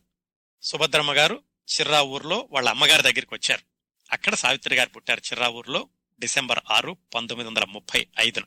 సుభద్రమ్మ 0.61 1.13
గారు 1.13 1.43
చిర్రా 1.75 2.01
ఊర్లో 2.01 2.47
వాళ్ళ 2.51 2.69
అమ్మగారి 2.69 3.01
దగ్గరికి 3.01 3.33
వచ్చారు. 3.33 3.70
అక్కడ 4.11 4.35
సావిత్రి 4.35 4.75
గారు 4.75 4.89
పుట్టారు 4.89 5.19
చిర్రావూరులో 5.19 5.89
డిసెంబర్ 6.19 6.59
ఆరు 6.71 6.97
పంతొమ్మిది 7.15 7.49
వందల 7.49 7.63
ముప్పై 7.63 8.07
ఐదున. 8.19 8.43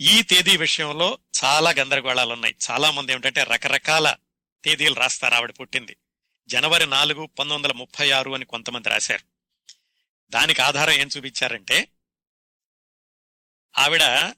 ఈ 0.00 0.22
తేదీ 0.22 0.56
విషయంలో 0.56 1.18
చాలా 1.44 1.70
గందరగోళాలు 1.70 2.32
ఉన్నాయి. 2.32 2.54
చాలా 2.70 2.90
మంది 2.90 3.12
ఏమిటంటే 3.12 3.42
రకరకాల 3.42 4.16
తేదీలు 4.64 4.94
రాస్తారు. 4.94 5.34
ఆవిడ 5.34 5.52
పుట్టింది 5.60 5.96
జనవరి 6.48 6.86
నాలుగు 6.86 7.26
పంతొమ్మిది 7.26 7.54
వందల 7.54 7.72
ముప్పై 7.72 8.10
ఆరు 8.10 8.30
అని 8.30 8.44
కొంతమంది 8.44 8.88
రాశారు. 8.88 9.24
దానికి 10.30 10.62
ఆధారం 10.62 10.92
ఏం 10.92 11.08
చూపించారంటే 11.16 11.88
ఆవిడ 13.78 14.32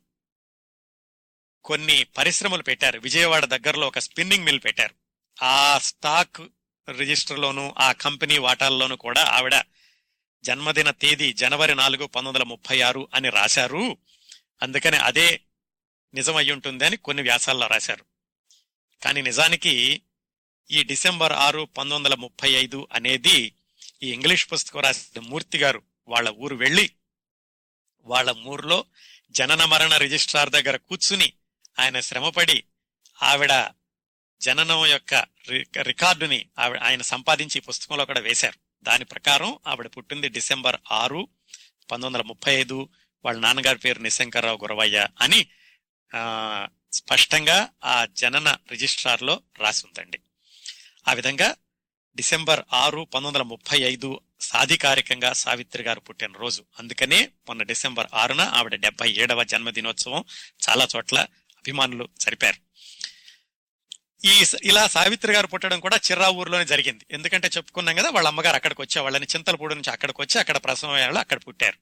కొన్ని 1.65 2.05
పరిశ్రమలు 2.05 2.63
పెట్టారు. 2.63 2.99
విజయవాడ 2.99 3.45
దగ్గరలో 3.45 3.87
ఒక 3.87 3.99
స్పిన్నింగ్ 3.99 4.45
మిల్ 4.45 4.61
పెట్టారు. 4.65 4.95
ఆ 5.45 5.79
స్టాక్ 5.79 6.41
రిజిస్టర్లోను 6.89 7.75
ఆ 7.79 7.93
కంపెనీ 7.93 8.39
వాటాల్లోనూ 8.39 8.97
కూడా 8.97 9.23
ఆవిడ 9.23 9.55
జన్మదిన 10.45 10.91
తేదీ 10.91 11.33
జనవరి 11.33 11.75
నాలుగు 11.75 12.07
పంతొమ్మిది 12.07 12.39
వందల 12.39 12.49
ముప్పై 12.49 12.81
ఆరు 12.81 13.09
అని 13.15 13.31
రాశారు. 13.31 13.97
అందుకని 14.63 14.97
అదే 14.97 15.41
నిజమై 16.15 16.51
ఉంటుంది 16.51 16.85
అని 16.87 16.97
కొన్ని 16.97 17.23
వ్యాసాల్లో 17.23 17.67
రాశారు. 17.67 18.05
కానీ 19.03 19.23
నిజానికి 19.23 20.03
ఈ 20.71 20.83
డిసెంబర్ 20.83 21.33
ఆరు 21.33 21.63
పంతొమ్మిది 21.65 21.95
వందల 21.95 22.15
ముప్పై 22.15 22.51
ఐదు 22.51 22.89
అనేది 22.93 23.55
ఈ 24.03 24.13
ఇంగ్లీష్ 24.13 24.53
పుస్తకం 24.53 24.81
రాసిన 24.81 25.21
మూర్తి 25.21 25.59
గారు 25.59 25.83
వాళ్ళ 26.09 26.29
ఊరు 26.29 26.57
వెళ్ళి 26.57 26.91
వాళ్ళ 28.01 28.35
ఊర్లో 28.47 28.85
జనన 29.31 29.65
మరణ 29.65 29.97
రిజిస్ట్రార్ 29.97 30.51
దగ్గర 30.51 30.77
కూర్చుని 30.77 31.33
ఆయన 31.79 32.01
శ్రమపడి 32.01 32.65
ఆవిడ 33.23 33.53
జననం 34.45 34.87
యొక్క 34.87 35.25
రి- 35.49 35.83
రికార్డుని 35.83 36.47
ఆవిడ 36.59 36.79
ఆయన 36.79 37.03
సంపాదించి 37.03 37.59
ఈ 37.59 37.61
పుస్తకంలో 37.61 38.05
కూడా 38.05 38.21
వేశారు. 38.21 38.59
దాని 38.83 39.05
ప్రకారం 39.05 39.59
ఆవిడ 39.67 39.87
పుట్టింది 39.87 40.29
డిసెంబర్ 40.29 40.77
ఆరు 40.93 41.29
పంతొమ్మిది 41.91 42.07
వందల 42.07 42.23
ముప్పై 42.23 42.55
ఐదు. 42.55 42.89
వాళ్ళ 43.25 43.41
నాన్నగారి 43.41 43.79
పేరు 43.79 43.99
నిశంకర్రావు 43.99 44.59
గురవయ్య 44.63 45.09
అని 45.21 45.47
స్పష్టంగా 46.93 47.69
ఆ 47.85 48.05
జనన 48.05 48.57
రిజిస్ట్రార్లో 48.71 49.41
రాసి 49.59 49.87
ఉందండి 49.87 50.19
ఆ 51.09 51.13
విధంగా 51.13 51.55
డిసెంబర్ 52.17 52.61
ఆరు 52.73 52.99
పంతొమ్మిది 53.01 53.29
వందల 53.29 53.43
ముప్పై 53.43 53.79
ఐదు 53.79 54.21
సాధికారికంగా 54.41 55.33
సావిత్రి 55.33 55.83
గారు 55.83 56.01
పుట్టిన 56.01 56.33
రోజు 56.33 56.65
అందుకనే 56.79 57.29
మొన్న 57.49 57.63
డిసెంబర్ 57.63 58.07
ఆరున 58.15 58.41
ఆవిడ 58.41 58.75
డెబ్బై 58.75 59.11
ఏడవ 59.11 59.45
జన్మదినోత్సవం 59.45 60.25
చాలా 60.69 60.89
చోట్ల 60.97 61.19
అభిమానులు 61.59 62.09
జరిపారు. 62.21 62.64
ఈ 64.25 64.45
స- 64.45 64.57
ఇలా 64.63 64.87
సావిత్రి 64.87 65.33
గారు 65.33 65.47
పుట్టడం 65.47 65.81
కూడా 65.81 65.97
చిర్రా 65.97 66.29
ఊర్లోనే 66.29 66.65
జరిగింది. 66.65 67.07
ఎందుకంటే 67.11 67.49
చెప్పుకున్నాం 67.49 67.97
కదా 67.97 68.11
వాళ్ళ 68.11 68.29
అమ్మగారు 68.29 68.57
అక్కడికి 68.57 68.81
వచ్చే 68.81 69.01
వాళ్ళని 69.01 69.27
చింతలపూడి 69.37 69.75
నుంచి 69.75 69.91
అక్కడికి 69.93 70.23
వచ్చి 70.23 70.41
అక్కడ 70.41 70.57
ప్రసవం 70.57 71.17
అక్కడ 71.19 71.41
పుట్టారు. 71.49 71.79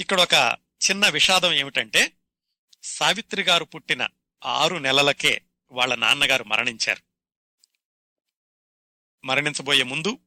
ఇక్కడ 0.00 0.20
ఒక 0.20 0.56
చిన్న 0.90 1.08
విషాదం 1.08 1.52
ఏమిటంటే 1.52 2.12
సావిత్రి 2.82 3.42
గారు 3.42 3.64
పుట్టిన 3.64 4.08
ఆరు 4.44 4.76
నెలలకే 4.76 5.40
వాళ్ళ 5.72 5.94
నాన్నగారు 5.94 6.44
మరణించారు. 6.44 7.02
మరణించబోయే 9.26 9.82
ముందు 9.82 10.18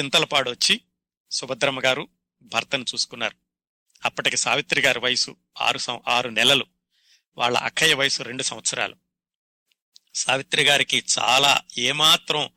చింతలపాడు 0.00 0.50
వచ్చి 0.50 0.80
సుభద్రమ్మ 1.30 1.80
గారు 1.84 2.08
భర్తను 2.42 2.82
చూసుకున్నారు. 2.94 3.36
అప్పటికి 4.04 4.36
సావిత్రి 4.36 4.80
గారి 4.80 4.98
వయసు 4.98 5.36
ఆరు 5.60 5.78
సం- 5.78 6.00
ఆరు 6.08 6.28
నెలలు. 6.28 6.66
వాళ్ళ 7.38 7.58
అక్కయ్య 7.58 7.94
వయసు 7.94 8.22
రెండు 8.22 8.42
సంవత్సరాలు. 8.42 8.96
సావిత్రి 10.14 10.62
గారికి 10.64 11.04
చాలా 11.18 11.60
ఏమాత్రం 11.78 12.50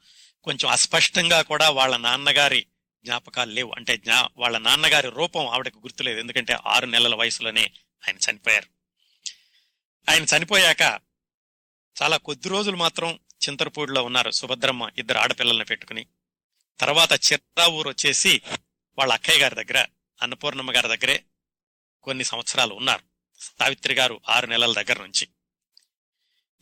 కొంచెం 0.43 0.71
అస్పష్టంగా 0.71 1.41
కూడా 1.41 1.69
వాళ్ళ 1.69 1.97
నాన్నగారి 1.97 2.65
జ్ఞాపకాలు 3.05 3.51
లేవు. 3.51 3.73
అంటే 3.77 3.97
జ్ఞా 3.97 4.29
వాళ్ళ 4.37 4.57
నాన్నగారి 4.57 5.09
రూపం 5.09 5.47
ఆవిడకు 5.47 5.79
గుర్తులేదు. 5.79 6.19
ఎందుకంటే 6.19 6.57
ఆరు 6.65 6.85
నెలల 6.85 7.15
వయసులోనే 7.15 7.71
ఆయన 8.07 8.31
చనిపోయారు. 8.31 8.67
ఆయన 10.11 10.23
చనిపోయాక 10.23 10.81
చాలా 12.01 12.17
కొద్ది 12.17 12.49
రోజులు 12.49 12.75
మాత్రం 12.75 13.19
చింతరపూడిలో 13.49 14.03
ఉన్నారు 14.03 14.31
సుభద్రమ్మ 14.31 14.91
ఇద్దరు 14.97 15.17
ఆడపిల్లల్ని 15.17 15.65
పెట్టుకుని. 15.65 16.05
తర్వాత 16.79 17.13
చిత్రా 17.13 17.67
ఊరు 17.67 17.89
వచ్చేసి 17.89 18.41
వాళ్ళ 18.97 19.13
అక్కయ్య 19.13 19.39
గారి 19.39 19.55
దగ్గర 19.55 19.85
అన్నపూర్ణమ్మ 20.21 20.71
గారి 20.71 20.87
దగ్గరే 20.87 21.23
కొన్ని 22.03 22.23
సంవత్సరాలు 22.23 22.73
ఉన్నారు 22.73 23.01
సావిత్రి 23.39 23.93
గారు 23.93 24.21
ఆరు 24.29 24.45
నెలల 24.45 24.81
దగ్గర 24.81 25.01
నుంచి. 25.01 25.27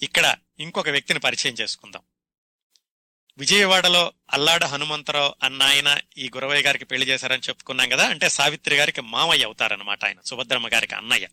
ఇక్కడ 0.02 0.36
ఇంకొక 0.60 0.90
వ్యక్తిని 0.90 1.20
పరిచయం 1.20 1.54
చేసుకుందాం. 1.54 2.02
విజయవాడలో 3.38 4.14
అల్లాడ 4.30 4.64
హనుమంతరావు 4.64 5.36
అన్న 5.44 5.64
ఆయన 5.64 5.98
ఈ 6.18 6.30
గురవయ్య 6.36 6.64
గారికి 6.64 6.86
పెళ్ళి 6.86 7.08
చేశారని 7.08 7.42
చెప్పుకున్నాం 7.42 7.90
కదా 7.90 8.10
అంటే 8.10 8.30
సావిత్రి 8.30 8.76
గారికి 8.76 9.02
మామయ్య 9.02 9.44
అవుతారన్నమాట 9.44 10.06
ఆయన 10.06 10.22
సుభద్రమ్మ 10.22 10.68
గారికి 10.68 10.96
అన్నయ్య. 10.96 11.28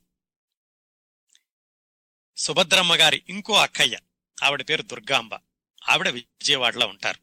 సుభద్రమ్మ 2.36 2.94
గారి 2.94 3.22
ఇంకో 3.28 3.52
అక్కయ్య 3.52 3.98
ఆవిడ 4.42 4.62
పేరు 4.68 4.82
దుర్గాంబ 4.82 5.34
ఆవిడ 5.88 6.08
విజయవాడలో 6.08 6.86
ఉంటారు. 6.86 7.18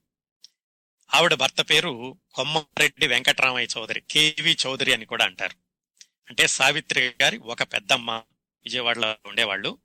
ఆవిడ 1.13 1.34
భర్త 1.34 1.62
పేరు 1.62 2.17
కొమ్మారెడ్డి 2.34 3.08
వెంకటరామయ్య 3.08 3.67
చౌదరి 3.78 4.02
కేవి 4.02 4.58
చౌదరి 4.65 4.93
అని 4.93 5.06
కూడా 5.06 5.26
అంటారు. 5.26 5.56
అంటే 6.30 6.47
సావిత్రి 6.47 7.15
గారి 7.21 7.38
ఒక 7.38 7.63
పెద్దమ్మ 7.63 8.12
విజయవాడలో 8.63 9.15
ఉండేవాళ్ళు. 9.26 9.78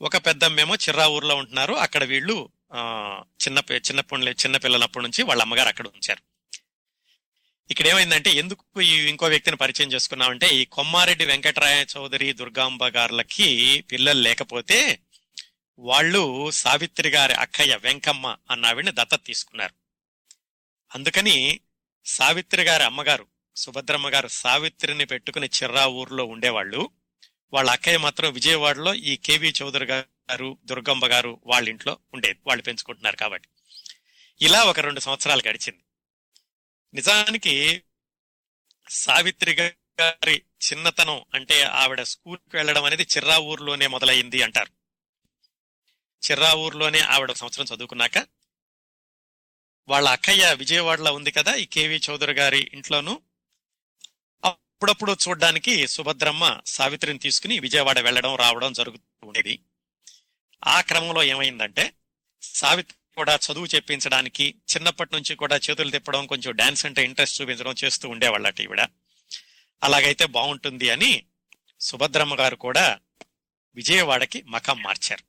ఒక 0.00 0.16
పెద్దమ్మేమో 0.16 0.74
చిర్రా 0.74 1.06
ఊర్లో 1.06 1.36
ఉంటున్నారు. 1.36 1.74
అక్కడ 1.74 2.04
వీళ్ళు 2.04 2.48
చిన్న 3.46 3.60
పి- 3.60 3.76
చిన్నప్పటి 3.76 4.22
చిన్న 4.22 4.56
పిల్లలప్పటి 4.56 5.02
నుంచి 5.02 5.22
వాళ్ళ 5.22 5.42
అమ్మగారు 5.42 5.68
అక్కడ 5.68 5.86
ఉంచారు. 5.86 6.28
ఇక్కడ 7.70 7.86
ఏమైందంటే 7.86 8.30
ఎందుకు 8.30 8.80
ఈ 8.80 9.08
ఇంకో 9.08 9.26
వ్యక్తిని 9.26 9.56
పరిచయం 9.56 9.92
చేసుకున్నామంటే 9.92 10.48
ఈ 10.48 10.64
కొమ్మారెడ్డి 10.64 11.24
వెంకటరాయ 11.24 11.84
చౌదరి 11.96 12.32
దుర్గాంబ 12.32 12.86
గారులకి 12.86 13.80
పిల్లలు 13.92 14.20
లేకపోతే 14.20 15.00
వాళ్ళు 15.78 16.50
సావిత్రి 16.50 17.08
గారి 17.08 17.32
అక్కయ్య 17.32 17.76
వెంకమ్మ 17.76 18.36
అన్న 18.50 18.66
ఆవిడని 18.66 18.90
దత్తత 18.90 19.24
తీసుకున్నారు. 19.26 19.74
అందుకని 20.94 21.60
సావిత్రి 22.04 22.62
గారి 22.62 22.84
అమ్మగారు 22.84 23.26
సుభద్రమ్మ 23.56 24.08
గారు 24.08 24.28
సావిత్రిని 24.28 25.04
పెట్టుకుని 25.04 25.46
చిర్రా 25.46 25.86
ఊర్లో 25.86 26.24
ఉండేవాళ్ళు. 26.24 26.90
వాళ్ళ 27.52 27.70
అక్కయ్య 27.70 27.98
మాత్రం 27.98 28.32
విజయవాడలో 28.32 28.94
ఈ 28.94 29.16
కేవి 29.16 29.52
చౌదరి 29.62 29.84
గారు 29.84 30.58
దుర్గమ్మ 30.64 31.06
గారు 31.06 31.40
వాళ్ళ 31.46 31.68
ఇంట్లో 31.68 31.98
ఉండేది 32.14 32.40
వాళ్ళు 32.46 32.62
పెంచుకుంటున్నారు 32.62 33.16
కాబట్టి. 33.16 33.48
ఇలా 34.40 34.64
ఒక 34.64 34.80
రెండు 34.80 35.00
సంవత్సరాలు 35.00 35.42
గడిచింది. 35.48 35.84
నిజానికి 36.94 37.82
సావిత్రి 38.90 39.54
గారి 39.54 40.42
చిన్నతనం 40.68 41.24
అంటే 41.34 41.62
ఆవిడ 41.62 42.02
స్కూల్కి 42.02 42.56
వెళ్ళడం 42.56 42.84
అనేది 42.84 43.02
చిర్రా 43.02 43.38
ఊర్లోనే 43.38 43.86
మొదలైంది 43.86 44.42
అంటారు. 44.42 44.70
చిర్రా 46.30 46.54
ఊర్లోనే 46.54 46.98
ఆవిడ 46.98 47.32
సంవత్సరం 47.32 47.66
చదువుకున్నాక 47.74 48.26
వాళ్ళ 49.88 50.08
అక్కయ్య 50.08 50.54
విజయవాడలో 50.54 51.14
ఉంది 51.14 51.30
కదా 51.30 51.54
ఈ 51.54 51.64
కేవి 51.64 52.00
చౌదరి 52.10 52.32
గారి 52.32 52.70
ఇంట్లోనూ 52.72 53.20
అప్పుడప్పుడు 54.78 55.16
చూడడానికి 55.28 55.86
సుభద్రమ్మ 55.86 56.60
సావిత్రిని 56.66 57.18
తీసుకుని 57.18 57.58
విజయవాడ 57.58 57.98
వెళ్ళడం 57.98 58.36
రావడం 58.36 58.72
జరుగుతూ 58.72 59.26
ఉండేది. 59.26 59.58
ఆ 60.66 60.80
క్రమంలో 60.80 61.22
ఏమైందంటే 61.22 61.92
సావిత్రి 62.42 63.14
కూడా 63.16 63.36
చదువు 63.36 63.66
చెప్పించడానికి 63.66 64.54
చిన్నప్పటి 64.70 65.14
నుంచి 65.14 65.36
కూడా 65.36 65.56
చేతులు 65.56 65.90
తిప్పడం 65.90 66.26
కొంచెం 66.26 66.52
డాన్స్ 66.52 66.86
అంటే 66.86 67.04
ఇంట్రెస్ట్ 67.04 67.42
చూపించడం 67.42 67.74
చేస్తూ 67.84 68.08
ఉండేవాళ్ళట 68.08 68.60
ఈవిడ. 68.60 68.80
అలాగైతే 69.82 70.26
బాగుంటుంది 70.26 70.90
అని 70.90 71.26
సుభద్రమ్మ 71.80 72.38
గారు 72.38 72.56
కూడా 72.56 72.98
విజయవాడకి 73.74 74.42
మకం 74.42 74.82
మార్చారు. 74.82 75.24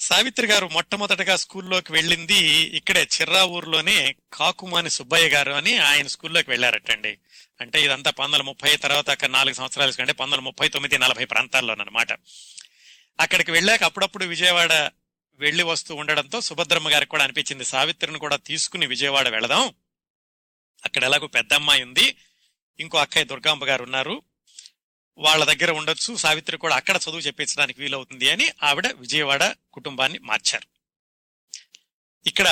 సావిత్రి 0.00 0.46
గారు 0.46 0.68
మొట్టమొదటగా 0.68 1.36
స్కూల్లోకి 1.36 1.92
వెళ్ళింది 1.92 2.38
ఇక్కడే 2.78 3.08
చిర్రా 3.20 3.44
ఊర్లోనే 3.44 4.16
కాకుమాని 4.32 4.90
సుబ్బయ్య 4.90 5.28
గారు 5.28 5.52
అని 5.52 5.78
ఆయన 5.78 6.06
స్కూల్లోకి 6.06 6.50
వెళ్ళారటండి. 6.50 7.18
అంటే 7.60 7.84
ఇదంతా 7.84 8.10
పంతొమ్మిది 8.10 8.42
వందల 8.42 8.42
ముప్పై 8.42 8.76
తర్వాత 8.76 9.10
అక్కడ 9.10 9.30
నాలుగు 9.30 9.54
సంవత్సరాల 9.54 9.90
కంటే 9.90 10.12
పంతొమ్మిది 10.12 10.36
వందల 10.36 10.44
ముప్పై 10.44 10.68
తొమ్మిది 10.68 10.98
నలభై 10.98 11.24
ప్రాంతాల్లోనమాట 11.24 12.12
అక్కడికి 13.20 13.50
వెళ్ళాక 13.50 13.84
అప్పుడప్పుడు 13.84 14.24
విజయవాడ 14.24 14.90
వెళ్ళి 15.34 15.62
వస్తూ 15.62 15.94
ఉండడంతో 15.94 16.40
సుభద్రమ్మ 16.40 16.90
గారికి 16.90 17.10
కూడా 17.10 17.24
అనిపించింది 17.24 17.64
సావిత్రిని 17.64 18.18
కూడా 18.18 18.36
తీసుకుని 18.36 18.86
విజయవాడ 18.86 19.28
వెళదాం. 19.28 19.74
అక్కడ 20.84 21.04
ఎలాగో 21.04 21.26
పెద్ద 21.26 21.52
అమ్మాయి 21.52 21.82
ఉంది 21.82 22.16
ఇంకో 22.80 22.98
అక్కయ్య 22.98 23.24
దుర్గాంబ 23.24 23.64
గారు 23.64 23.82
ఉన్నారు. 23.82 24.22
వాళ్ళ 25.18 25.44
దగ్గర 25.44 25.70
ఉండొచ్చు 25.70 26.16
సావిత్రి 26.16 26.56
కూడా 26.56 26.76
అక్కడ 26.76 26.96
చదువు 26.96 27.20
చెప్పించడానికి 27.20 27.80
వీలవుతుంది 27.80 28.30
అని 28.30 28.48
ఆవిడ 28.62 28.86
విజయవాడ 28.86 29.54
కుటుంబాన్ని 29.72 30.18
మార్చారు. 30.18 30.73
ఇక్కడ 32.26 32.48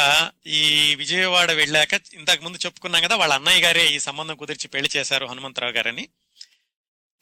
ఈ 0.46 0.62
విజయవాడ 0.94 1.52
వెళ్ళాక 1.52 1.92
ఇంతకు 2.14 2.44
ముందు 2.44 2.58
చెప్పుకున్నాం 2.66 3.02
కదా 3.02 3.16
వాళ్ళ 3.16 3.34
అన్నయ్య 3.34 3.60
గారే 3.60 3.84
ఈ 3.86 3.98
సంబంధం 3.98 4.36
కుదిర్చి 4.36 4.68
పెళ్ళి 4.68 4.90
చేశారు 4.96 5.26
హనుమంతరావు 5.26 5.72
గారని. 5.72 6.04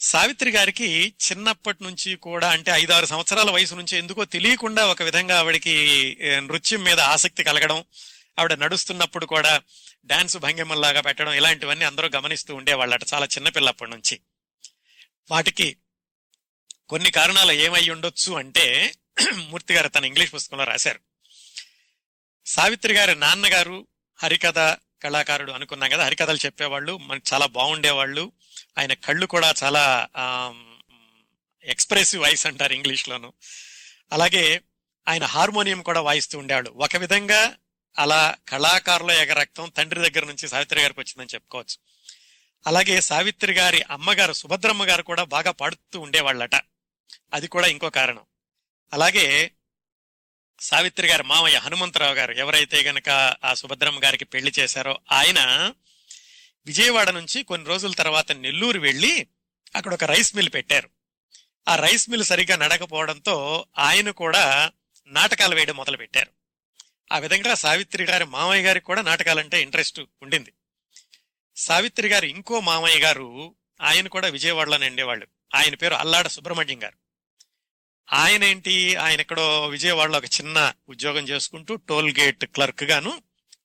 సావిత్రి 0.01 0.51
గారికి 0.51 0.89
చిన్నప్పటి 1.27 1.85
నుంచి 1.85 2.17
కూడా 2.17 2.51
అంటే 2.51 2.71
ఐదారు 2.73 3.07
సంవత్సరాల 3.07 3.51
వయసు 3.51 3.75
నుంచి 3.75 3.99
ఎందుకో 3.99 4.25
తెలియకుండా 4.25 4.87
ఒక 4.87 5.03
విధంగా 5.03 5.39
ఆవిడకి 5.39 5.75
నృత్యం 6.49 6.83
మీద 6.85 7.01
ఆసక్తి 7.15 7.45
కలగడం 7.45 7.81
ఆవిడ 8.39 8.55
నడుస్తున్నప్పుడు 8.55 9.27
కూడా 9.27 9.53
డాన్స్ 10.07 10.37
భంగిమల్లాగా 10.37 11.01
పెట్టడం 11.01 11.33
ఇలాంటివన్నీ 11.33 11.85
అందరూ 11.85 12.09
గమనిస్తూ 12.17 12.53
ఉండేవాళ్ళట 12.57 13.05
చాలా 13.15 13.27
చిన్నపిల్లప్పటి 13.27 13.91
నుంచి. 13.91 14.17
వాటికి 15.31 15.69
కొన్ని 16.89 17.11
కారణాలు 17.11 17.53
ఏమై 17.67 17.85
ఉండొచ్చు 17.91 18.33
అంటే 18.43 18.67
మూర్తి 19.51 19.75
గారు 19.75 19.89
తన 19.89 20.05
ఇంగ్లీష్ 20.05 20.35
పుస్తకంలో 20.35 20.65
రాశారు. 20.65 21.01
సావిత్రి 22.51 22.95
గారి 22.95 23.15
నాన్నగారు 23.15 23.87
హరికథ 24.17 24.59
కళాకారుడు 25.03 25.53
అనుకున్నాం 25.53 25.91
కదా. 25.91 26.05
హరికథలు 26.05 26.37
చెప్పేవాళ్ళు 26.37 26.99
మనకి 26.99 27.35
చాలా 27.35 27.47
బాగుండేవాళ్ళు. 27.47 28.33
ఆయన 28.79 28.93
కళ్ళు 28.93 29.27
కూడా 29.27 29.55
చాలా 29.65 30.09
ఎక్స్ప్రెసివ్ 31.65 32.23
వాయిస్ 32.23 32.47
అంటారు 32.47 32.73
ఇంగ్లీష్లోను. 32.73 33.33
అలాగే 34.13 34.61
ఆయన 35.09 35.25
హార్మోనియం 35.25 35.83
కూడా 35.83 36.01
వాయిస్తూ 36.01 36.39
ఉండేవాడు 36.39 36.71
ఒక 36.71 36.97
విధంగా 36.97 37.57
అలా 37.99 38.37
కళాకారుల 38.49 39.11
ఎగరక్తం 39.11 39.73
తండ్రి 39.77 40.11
దగ్గర 40.11 40.27
నుంచి 40.27 40.49
సావిత్రి 40.49 40.81
గారికి 40.81 41.01
వచ్చిందని 41.01 41.35
చెప్పుకోవచ్చు. 41.35 41.77
అలాగే 42.67 43.01
సావిత్రి 43.01 43.53
గారి 43.53 43.83
అమ్మగారు 43.83 44.33
సుభద్రమ్మ 44.33 44.85
గారు 44.85 45.03
కూడా 45.03 45.25
బాగా 45.25 45.51
పాడుతూ 45.51 46.01
ఉండేవాళ్ళట. 46.01 46.55
అది 47.35 47.49
కూడా 47.49 47.67
ఇంకో 47.67 47.91
కారణం. 47.91 48.23
అలాగే 48.93 49.51
సావిత్రి 50.61 51.09
గారి 51.09 51.23
మామయ్య 51.23 51.59
హనుమంతరావు 51.59 52.15
గారు 52.15 52.33
ఎవరైతే 52.33 52.83
గనక 52.83 53.09
ఆ 53.45 53.55
సుభద్రమ్మ 53.55 54.05
గారికి 54.05 54.25
పెళ్ళి 54.25 54.53
చేశారో 54.59 55.01
ఆయన 55.13 55.73
విజయవాడ 56.67 57.11
నుంచి 57.11 57.43
కొన్ని 57.43 57.69
రోజుల 57.69 57.93
తర్వాత 57.93 58.33
నెల్లూరు 58.33 58.81
వెళ్ళి 58.81 59.27
అక్కడ 59.77 59.95
ఒక 59.95 60.05
రైస్ 60.05 60.37
మిల్ 60.37 60.49
పెట్టారు. 60.55 60.91
ఆ 61.69 61.77
రైస్ 61.77 62.11
మిల్ 62.11 62.25
సరిగ్గా 62.25 62.57
నడకపోవడంతో 62.57 63.67
ఆయన 63.79 64.11
కూడా 64.11 64.71
నాటకాలు 65.07 65.55
వేయడం 65.55 65.77
మొదలు 65.77 65.97
పెట్టారు 65.97 66.31
ఆ 67.13 67.19
విధంగా 67.19 67.55
సావిత్రి 67.55 68.05
గారి 68.05 68.25
మామయ్య 68.25 68.67
గారికి 68.67 68.87
కూడా 68.87 69.03
నాటకాలంటే 69.03 69.63
ఇంట్రెస్ట్ 69.63 70.01
ఉండింది. 70.23 70.53
సావిత్రి 71.57 72.09
గారు 72.09 72.27
ఇంకో 72.27 72.61
మామయ్య 72.61 72.99
గారు 72.99 73.55
ఆయన 73.81 74.09
కూడా 74.09 74.29
విజయవాడలోనే 74.29 74.89
ఉండేవాళ్ళు. 74.89 75.27
ఆయన 75.55 75.75
పేరు 75.75 75.95
అల్లాడ 75.95 76.27
సుబ్రహ్మణ్యం 76.27 76.83
గారు. 76.83 77.10
ఆయన 78.09 78.45
ఏంటి? 78.45 78.97
ఆయన 78.97 79.21
ఎక్కడో 79.21 79.67
విజయవాడలో 79.67 80.19
ఒక 80.19 80.25
చిన్న 80.25 80.73
ఉద్యోగం 80.89 81.29
చేసుకుంటూ 81.29 81.75
టోల్ 81.75 82.15
గేట్ 82.21 82.45
క్లర్క్ 82.45 82.83
గాను 82.83 83.23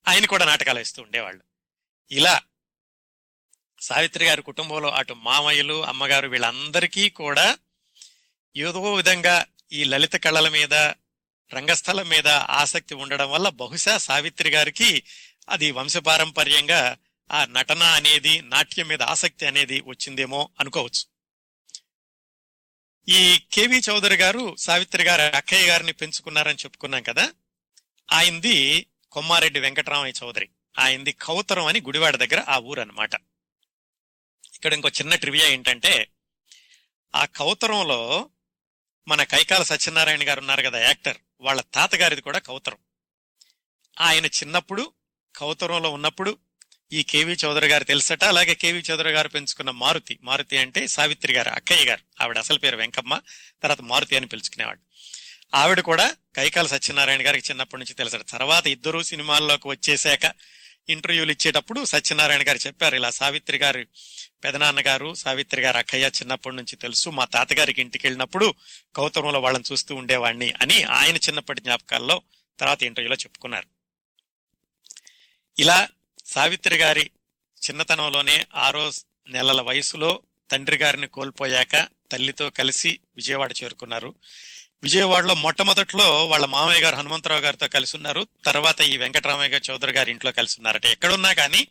ఆయన 0.07 0.25
కూడా 0.25 0.45
నాటకాలు 0.45 0.77
వేస్తూ 0.77 1.01
ఉండేవాళ్ళు. 1.01 1.43
ఇలా 2.11 2.41
సావిత్రి 3.81 4.25
గారి 4.25 4.41
కుటుంబంలో 4.41 4.89
అటు 4.89 5.13
మామయ్యలు 5.13 5.85
అమ్మగారు 5.85 6.27
వీళ్ళందరికీ 6.27 7.09
కూడా 7.09 7.57
ఏదో 8.57 8.93
విధంగా 8.93 9.45
ఈ 9.71 9.83
లలిత 9.83 10.15
కళల 10.15 10.49
మీద 10.49 10.73
రంగస్థలం 11.53 12.09
మీద 12.09 12.27
ఆసక్తి 12.27 12.95
ఉండడం 12.95 13.31
వల్ల 13.31 13.49
బహుశా 13.49 13.97
సావిత్రి 13.97 14.49
గారికి 14.49 15.03
అది 15.49 15.71
వంశపారంపర్యంగా 15.71 16.97
ఆ 17.31 17.45
నటన 17.45 17.83
అనేది 17.83 18.41
నాట్యం 18.41 18.87
మీద 18.87 19.01
ఆసక్తి 19.01 19.45
అనేది 19.45 19.83
వచ్చిందేమో 19.85 20.49
అనుకోవచ్చు. 20.59 21.14
ఈ 23.09 23.41
కేవి 23.51 23.81
చౌదరి 23.89 24.15
గారు 24.15 24.55
సావిత్రి 24.55 25.03
గారు 25.03 25.35
అక్కయ్య 25.35 25.67
గారిని 25.67 25.93
పెంచుకున్నారని 25.93 26.57
చెప్పుకున్నాం 26.57 27.03
కదా. 27.03 27.31
ఆయనది 28.11 28.87
కొమ్మారెడ్డి 29.11 29.59
వెంకటరామయ్య 29.59 30.25
చౌదరి. 30.25 30.49
ఆయనది 30.79 31.11
కౌతరం 31.11 31.65
అని 31.65 31.81
గుడివాడ 31.81 32.15
దగ్గర 32.15 32.43
ఆ 32.49 32.57
ఊరు 32.57 32.81
అన్నమాట 32.81 33.13
ఇక్కడ 34.55 34.73
ఇంకో 34.73 34.89
చిన్న 34.89 35.15
ట్రివియా 35.15 35.47
ఏంటంటే 35.47 36.07
ఆ 37.15 37.25
కౌతరంలో 37.25 38.29
మన 39.07 39.23
కైకాల 39.23 39.63
సత్యనారాయణ 39.63 40.29
గారు 40.29 40.39
ఉన్నారు 40.39 40.61
కదా 40.61 40.79
యాక్టర్. 40.79 41.17
వాళ్ళ 41.41 41.61
తాతగారిది 41.61 42.21
కూడా 42.21 42.39
కౌతరం. 42.39 42.77
ఆయన 44.01 44.25
చిన్నప్పుడు 44.25 44.93
కౌతరంలో 45.35 45.91
ఉన్నప్పుడు 45.91 46.37
ఈ 46.93 47.03
కేవి 47.03 47.37
చౌదరి 47.45 47.67
గారు 47.67 47.83
తెలుసట? 47.83 48.23
అలాగే 48.23 48.55
కేవి 48.55 48.79
చౌదరి 48.79 49.11
గారు 49.11 49.27
పెంచుకున్న 49.27 49.71
మారుతి. 49.71 50.19
మారుతి 50.23 50.57
అంటే 50.57 50.87
సావిత్రి 50.87 51.33
గారు 51.33 51.49
అక్కయ్య 51.49 51.85
గారు. 51.85 52.23
ఆవిడ 52.23 52.37
అసలు 52.37 52.59
పేరు 52.59 52.77
వెంకమ్మ 52.77 53.19
తర్వాత 53.63 53.81
మారుతి 53.81 54.15
అని 54.15 54.25
పిలుచుకునేవాడు. 54.25 54.79
ఆవిడ 55.55 55.79
కూడా 55.79 56.15
కైకాల 56.35 56.67
సత్యనారాయణ 56.67 57.27
గారికి 57.27 57.51
చిన్నప్పటి 57.51 57.79
నుంచి 57.79 57.93
తెలుసట. 57.93 58.21
తర్వాత 58.29 58.67
ఇద్దరు 58.67 59.01
సినిమాల్లోకి 59.01 59.67
వచ్చేసాక 59.67 60.33
ఇంటర్వ్యూలు 60.89 61.31
ఇచ్చేటప్పుడు 61.31 61.85
సత్యనారాయణ 61.85 62.47
గారు 62.47 62.57
చెప్పారు 62.67 62.95
ఇలా 62.95 63.09
సావిత్రి 63.09 63.57
గారు 63.57 63.85
పెదనాన్నగారు 64.43 65.13
సావిత్రి 65.13 65.61
గారు 65.61 65.77
అక్కయ్య 65.77 66.05
చిన్నప్పటి 66.05 66.55
నుంచి 66.55 66.75
తెలుసు. 66.75 67.09
మా 67.09 67.25
తాతగారికి 67.25 67.81
ఇంటికి 67.81 68.07
వెళ్ళినప్పుడు 68.07 68.53
కౌతరంలో 68.95 69.39
వాళ్ళని 69.39 69.63
చూస్తూ 69.71 69.95
ఉండేవాడిని 69.95 70.53
అని 70.61 70.83
ఆయన 70.83 71.15
చిన్నప్పటి 71.15 71.61
జ్ఞాపకాల్లో 71.61 72.21
తర్వాత 72.59 72.83
ఇంటర్వ్యూలో 72.83 73.15
చెప్పుకున్నారు. 73.15 73.67
ఇలా 75.59 75.87
సావిత్రి 76.25 76.77
గారి 76.77 77.11
చిన్నతనంలోనే 77.69 78.47
ఆరో 78.55 78.91
నెలల 79.29 79.61
వయసులో 79.61 80.21
తండ్రి 80.51 80.77
గారిని 80.77 81.07
కోల్పోయాక 81.07 81.87
తల్లితో 82.11 82.49
కలిసి 82.49 82.99
విజయవాడ 83.15 83.53
చేరుకున్నారు. 83.63 84.15
విజయవాడలో 84.83 85.35
మొట్టమొదట్లో 85.35 86.25
వాళ్ళ 86.25 86.45
మామయ్య 86.45 86.81
గారు 86.81 86.95
హనుమంతరావు 86.95 87.41
గారితో 87.41 87.67
కలిసి 87.67 87.97
ఉన్నారు. 87.97 88.27
తర్వాత 88.45 88.81
ఈ 88.81 88.97
వెంకటరామయ్య 88.97 89.49
గారు 89.49 89.71
చౌదరి 89.71 89.91
గారి 89.91 90.11
ఇంట్లో 90.11 90.31
కలిసి 90.31 90.59
ఉన్నారట. 90.59 90.85
ఎక్కడున్నా 90.85 91.33
కానీ 91.33 91.67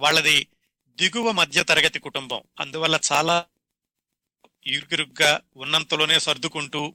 వాళ్ళది 0.00 0.46
దిగువ 0.88 1.30
మధ్య 1.30 1.62
తరగతి 1.62 1.98
కుటుంబం. 1.98 2.42
అందువల్ల 2.60 3.00
చాలా 3.12 3.44
ఇరుగిరుగ్గా 4.66 5.40
ఉన్నంతలోనే 5.56 6.18
సర్దుకుంటూ 6.18 6.94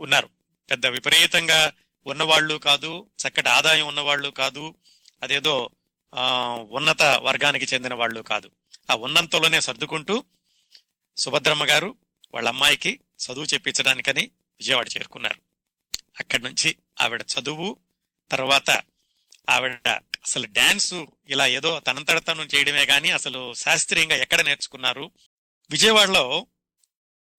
ఉన్నారు. 0.00 0.28
పెద్ద 0.70 0.86
విపరీతంగా 0.86 1.72
ఉన్నవాళ్ళు 2.06 2.54
కాదు 2.54 3.06
చక్కటి 3.18 3.48
ఆదాయం 3.48 3.86
ఉన్నవాళ్ళు 3.86 4.28
కాదు 4.28 4.74
అదేదో 5.22 5.70
ఉన్నత 6.70 7.02
వర్గానికి 7.02 7.64
చెందిన 7.64 7.94
వాళ్ళు 7.94 8.20
కాదు. 8.20 8.50
ఆ 8.90 8.94
ఉన్నంతలోనే 8.94 9.60
సర్దుకుంటూ 9.60 10.24
సుభద్రమ్మ 11.16 11.64
గారు 11.64 11.96
వాళ్ళ 12.34 12.48
అమ్మాయికి 12.48 13.00
చదువు 13.26 13.44
చెప్పించడానికని 13.44 14.20
విజయవాడ 14.60 14.88
చేరుకున్నారు. 14.88 15.40
అక్కడి 16.20 16.42
నుంచి 16.42 16.76
ఆవిడ 17.00 17.22
చదువు 17.22 17.76
తర్వాత 18.30 18.82
ఆవిడ 19.50 19.88
అసలు 20.24 20.46
డ్యాన్సు 20.46 21.06
ఇలా 21.28 21.46
ఏదో 21.46 21.80
తనంతట 21.80 22.26
తను 22.26 22.42
చేయడమే 22.42 22.86
కానీ 22.86 23.10
అసలు 23.10 23.54
శాస్త్రీయంగా 23.54 24.16
ఎక్కడ 24.16 24.40
నేర్చుకున్నారు? 24.40 25.10
విజయవాడలో 25.70 26.46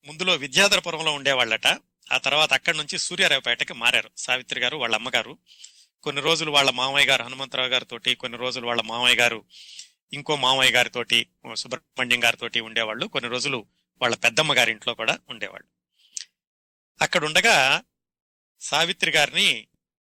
ముందులో 0.05 0.35
విద్యాధరపురంలో 0.35 1.13
ఉండేవాళ్ళట. 1.13 1.67
ఆ 2.11 2.17
తర్వాత 2.17 2.53
అక్కడి 2.53 2.77
నుంచి 2.77 2.97
సూర్యారావుపేటకి 2.97 3.73
మారారు. 3.73 4.09
సావిత్రి 4.17 4.59
గారు 4.59 4.77
వాళ్ళ 4.77 4.95
అమ్మగారు. 4.95 5.37
కొన్ని 6.03 6.21
రోజులు 6.21 6.51
వాళ్ళ 6.51 6.69
మామయ్య 6.69 7.07
గారు 7.07 7.23
హనుమంతరావు 7.23 7.69
గారితో 7.69 7.99
కొన్ని 8.19 8.37
రోజులు 8.37 8.67
వాళ్ళ 8.67 8.81
మామయ్య 8.81 9.15
గారు 9.15 9.45
ఇంకో 10.13 10.35
మామయ్య 10.35 10.71
గారితోటి 10.71 11.27
సుబ్రహ్మణ్యం 11.55 12.23
గారితోటి 12.23 12.59
ఉండేవాళ్ళు. 12.59 13.05
కొన్ని 13.05 13.29
రోజులు 13.29 13.65
వాళ్ళ 14.01 14.15
పెద్దమ్మ 14.15 14.53
గారి 14.53 14.71
ఇంట్లో 14.71 14.93
కూడా 14.93 15.19
ఉండేవాళ్ళు. 15.29 15.67
అక్కడ 17.03 17.25
ఉండగా 17.25 17.83
సావిత్రి 18.59 19.11
గారిని 19.11 19.67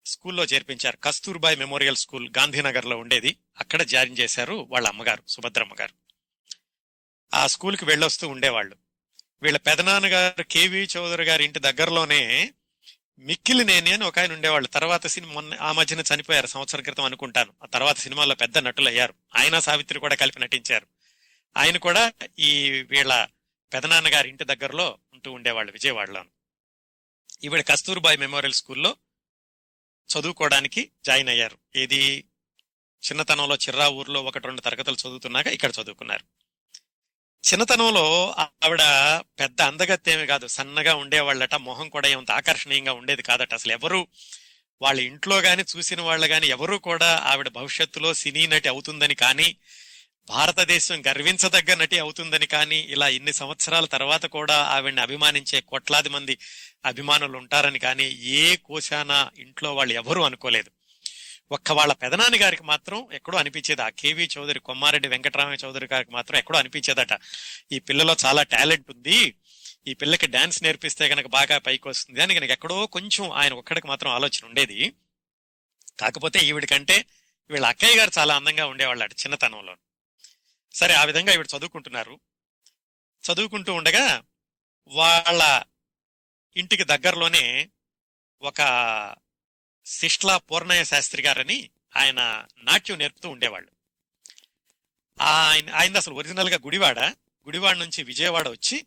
స్కూల్లో 0.06 0.44
చేర్పించారు. 0.44 0.96
కస్తూర్బాయ్ 0.96 1.58
మెమోరియల్ 1.58 1.96
స్కూల్ 1.96 2.30
గాంధీనగర్లో 2.38 2.98
ఉండేది. 2.98 3.36
అక్కడ 3.60 3.82
జాయిన్ 3.82 4.18
చేశారు 4.18 4.66
వాళ్ళ 4.70 4.88
అమ్మగారు 4.88 5.22
సుభద్రమ్మ 5.28 5.72
గారు. 5.80 5.94
ఆ 7.34 7.46
స్కూల్కి 7.46 7.84
వెళ్ళొస్తూ 7.84 8.28
ఉండేవాళ్ళు. 8.28 8.76
వీళ్ళ 9.42 9.58
పెదనాన్నగారు 9.58 10.42
కేవి 10.42 10.88
చౌదరి 10.96 11.24
గారి 11.24 11.44
ఇంటి 11.44 11.58
దగ్గరలోనే 11.58 12.52
మిక్కిలినేని 13.18 13.92
అని 13.92 14.04
ఒక 14.04 14.18
ఆయన 14.18 14.32
ఉండేవాళ్ళు. 14.32 14.68
తర్వాత 14.68 15.06
సినిమా 15.06 15.32
మొన్న 15.32 15.56
ఆ 15.60 15.72
మధ్యన 15.72 16.02
చనిపోయారు. 16.14 16.46
సంవత్సరం 16.46 16.82
క్రితం 16.82 17.04
అనుకుంటాను. 17.04 17.52
ఆ 17.62 17.66
తర్వాత 17.66 17.98
సినిమాలో 17.98 18.34
పెద్ద 18.34 18.58
నటులు 18.58 18.88
అయ్యారు 18.88 19.14
ఆయన 19.36 19.58
సావిత్రి 19.58 19.98
కూడా 19.98 20.14
కలిపి 20.14 20.40
నటించారు. 20.40 20.86
ఆయన 21.56 21.76
కూడా 21.76 22.12
ఈ 22.38 22.70
వీళ్ళ 22.82 23.26
పెదనాన్నగారి 23.72 24.28
ఇంటి 24.28 24.44
దగ్గరలో 24.44 24.98
ఉంటూ 25.12 25.32
ఉండేవాళ్ళు 25.32 25.72
విజయవాడలో 25.72 26.24
ఈవిడ 27.44 27.64
కస్తూర్బాయ్ 27.68 28.18
మెమోరియల్ 28.18 28.54
స్కూల్లో 28.54 28.96
చదువుకోవడానికి 30.08 30.90
జాయిన్ 31.06 31.28
అయ్యారు. 31.28 31.58
ఏది? 31.76 32.24
చిన్నతనంలో 33.04 33.54
చిర్రా 33.54 33.88
ఊర్లో 33.88 34.22
ఒకటి 34.22 34.46
రెండు 34.46 34.60
తరగతులు 34.60 34.96
చదువుతున్నాక 34.96 35.46
ఇక్కడ 35.46 35.72
చదువుకున్నారు. 35.82 36.43
చిన్నతనంలో 37.44 38.04
ఆవిడ 38.44 38.82
పెద్ద 39.40 39.58
అందగత్తేమి 39.62 40.26
కాదు 40.26 40.46
సన్నగా 40.46 40.94
ఉండేవాళ్ళట 40.94 41.54
మొహం 41.54 41.88
కూడా 41.88 42.08
ఏమంత 42.08 42.30
ఆకర్షణీయంగా 42.30 42.92
ఉండేది 42.92 43.22
కాదట. 43.22 43.50
అసలు 43.54 43.72
ఎవరు 43.72 44.00
వాళ్ళ 44.80 44.98
ఇంట్లో 45.00 45.36
గాని 45.38 45.64
చూసిన 45.72 46.00
వాళ్ళు 46.00 46.26
గాని 46.26 46.46
ఎవరు 46.46 46.76
కూడా 46.78 47.10
ఆవిడ 47.32 47.48
భవిష్యత్తులో 47.48 48.10
సినీ 48.14 48.46
నటి 48.46 48.68
అవుతుందని 48.68 49.14
కానీ 49.14 49.48
భారతదేశం 50.28 50.98
గర్వించదగ్గ 51.08 51.74
నటి 51.74 51.98
అవుతుందని 51.98 52.46
కానీ 52.46 52.78
ఇలా 52.94 53.08
ఇన్ని 53.08 53.32
సంవత్సరాల 53.32 53.86
తర్వాత 53.86 54.26
కూడా 54.36 54.56
ఆవిడని 54.76 55.00
అభిమానించే 55.00 55.60
కోట్లాది 55.60 56.08
మంది 56.08 56.34
అభిమానులు 56.84 57.36
ఉంటారని 57.38 57.78
కానీ 57.78 58.06
ఏ 58.38 58.56
కోశాన 58.56 59.12
ఇంట్లో 59.38 59.74
వాళ్ళు 59.74 59.94
ఎవరూ 59.94 60.22
అనుకోలేదు. 60.22 60.70
ఒక్క 61.52 61.72
వాళ్ళ 61.72 61.92
పెదనాన్న 61.92 62.40
గారికి 62.40 62.62
మాత్రం 62.62 63.12
ఎక్కడో 63.12 63.38
అనిపించేది. 63.38 63.82
ఆ 63.82 63.88
కేవీ 63.88 64.28
చౌదరి 64.38 64.60
కొమ్మారెడ్డి 64.60 65.08
వెంకటరామయ్య 65.08 65.66
చౌదరి 65.66 65.88
గారికి 65.92 66.10
మాత్రం 66.10 66.38
ఎక్కడో 66.38 66.58
అనిపించేదట. 66.58 67.20
ఈ 67.72 67.78
పిల్లలో 67.78 68.16
చాలా 68.24 68.42
టాలెంట్ 68.42 68.90
ఉంది. 68.90 69.34
ఈ 69.86 69.94
పిల్లకి 69.94 70.26
డాన్స్ 70.26 70.62
నేర్పిస్తే 70.62 71.08
కనుక 71.08 71.26
బాగా 71.26 71.58
పైకి 71.58 71.88
వస్తుంది 71.88 72.22
అని 72.22 72.34
కనుక 72.34 72.50
ఎక్కడో 72.50 72.86
కొంచెం 72.86 73.32
ఆయన 73.32 73.52
ఒక్కడికి 73.52 73.86
మాత్రం 73.86 74.12
ఆలోచన 74.12 74.46
ఉండేది. 74.46 74.92
కాకపోతే 76.00 76.38
ఈవిడికంటే 76.38 77.04
వీళ్ళ 77.50 77.66
అక్కయ్య 77.66 77.98
గారు 77.98 78.10
చాలా 78.18 78.36
అందంగా 78.36 78.66
ఉండేవాళ్ళట 78.66 79.12
చిన్నతనంలో. 79.12 79.76
సరే 80.74 80.94
ఆ 80.94 81.04
విధంగా 81.04 81.32
ఈవిడ 81.32 81.46
చదువుకుంటున్నారు. 81.58 82.20
చదువుకుంటూ 83.32 83.74
ఉండగా 83.74 84.22
వాళ్ళ 84.86 85.62
ఇంటికి 86.56 86.84
దగ్గరలోనే 86.84 87.68
ఒక 88.42 88.60
శిష్లా 89.86 90.36
పూర్ణయ్య 90.36 90.84
శాస్త్రి 90.84 91.22
గారని 91.22 91.70
ఆయన 91.96 92.46
నాట్యం 92.58 92.98
నేర్పుతూ 92.98 93.28
ఉండేవాళ్ళు. 93.28 93.70
ఆయన 95.20 95.70
ఆయన 95.70 95.96
అసలు 95.96 96.14
ఒరిజినల్గా 96.14 96.56
గుడివాడ 96.56 97.00
గుడివాడ 97.46 97.76
నుంచి 97.76 98.02
విజయవాడ 98.02 98.48
వచ్చి 98.48 98.86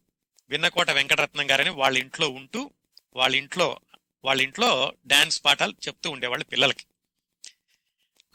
విన్నకోట 0.49 0.91
వెంకటరత్నం 0.91 1.51
గారని 1.51 1.69
వాళ్ళ 1.69 1.97
ఇంట్లో 1.97 2.29
ఉంటూ 2.29 2.71
వాళ్ళ 3.15 3.35
ఇంట్లో 3.35 3.79
వాళ్ళ 4.25 4.41
ఇంట్లో 4.41 4.93
డాన్స్ 5.07 5.45
పాఠాలు 5.45 5.71
చెప్తూ 5.71 6.09
ఉండేవాళ్ళు 6.09 6.45
పిల్లలకి. 6.45 6.85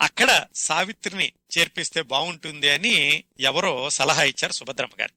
అక్కడ 0.00 0.46
సావిత్రిని 0.54 1.32
చేర్పిస్తే 1.58 2.02
బాగుంటుంది 2.02 2.68
అని 2.68 3.24
ఎవరో 3.40 3.90
సలహా 3.90 4.22
ఇచ్చారు 4.22 4.52
సుభద్రమ్మ 4.52 4.94
గారు. 5.00 5.12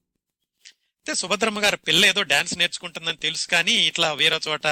అయితే 0.95 1.15
సుభద్రమ్మ 1.15 1.63
గారు 1.63 1.77
పిల్ల 1.77 2.05
ఏదో 2.05 2.21
డాన్స్ 2.23 2.57
నేర్చుకుంటుందని 2.57 3.17
తెలుసు 3.17 3.47
కానీ 3.47 3.71
ఇట్లా 3.71 4.13
వేరే 4.13 4.39
చోట 4.47 4.67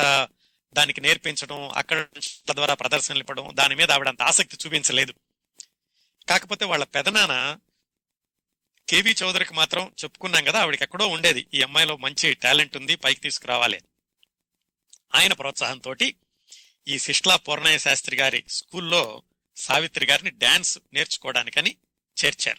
దానికి 0.74 1.01
నేర్పించడం 1.01 1.69
అక్కడ 1.69 2.07
ద్వారా 2.51 2.74
ప్రదర్శనలు 2.74 3.19
ఇవ్వడం 3.19 3.49
దాని 3.53 3.76
మీద 3.76 3.91
ఆవిడ 3.91 4.07
అంత 4.07 4.21
ఆసక్తి 4.21 4.57
చూపించలేదు. 4.65 5.13
కాకపోతే 6.30 6.65
వాళ్ళ 6.65 6.84
పెదనాన్న 6.84 7.57
కేవి 8.89 9.15
చౌదరికి 9.24 9.53
మాత్రం 9.53 9.91
చెప్పుకున్నాం 10.03 10.43
కదా 10.43 10.61
ఆవిడకి 10.61 10.84
ఎక్కడో 10.84 11.07
ఉండేది. 11.07 11.47
ఈ 11.53 11.61
అమ్మాయిలో 11.61 11.97
మంచి 11.97 12.34
టాలెంట్ 12.34 12.78
ఉంది 12.78 12.95
పైకి 12.95 13.21
తీసుకురావాలి. 13.21 13.82
ఆయన 15.15 15.34
ప్రోత్సాహంతో 15.34 15.95
ఈ 16.88 16.99
శిష్లా 16.99 17.36
పూర్ణయ్య 17.36 17.78
శాస్త్రి 17.78 18.17
గారి 18.17 18.43
స్కూల్లో 18.47 19.24
సావిత్రి 19.57 20.05
గారిని 20.05 20.30
డాన్స్ 20.30 20.80
నేర్చుకోవడానికని 20.93 21.76
చేర్చారు. 22.26 22.57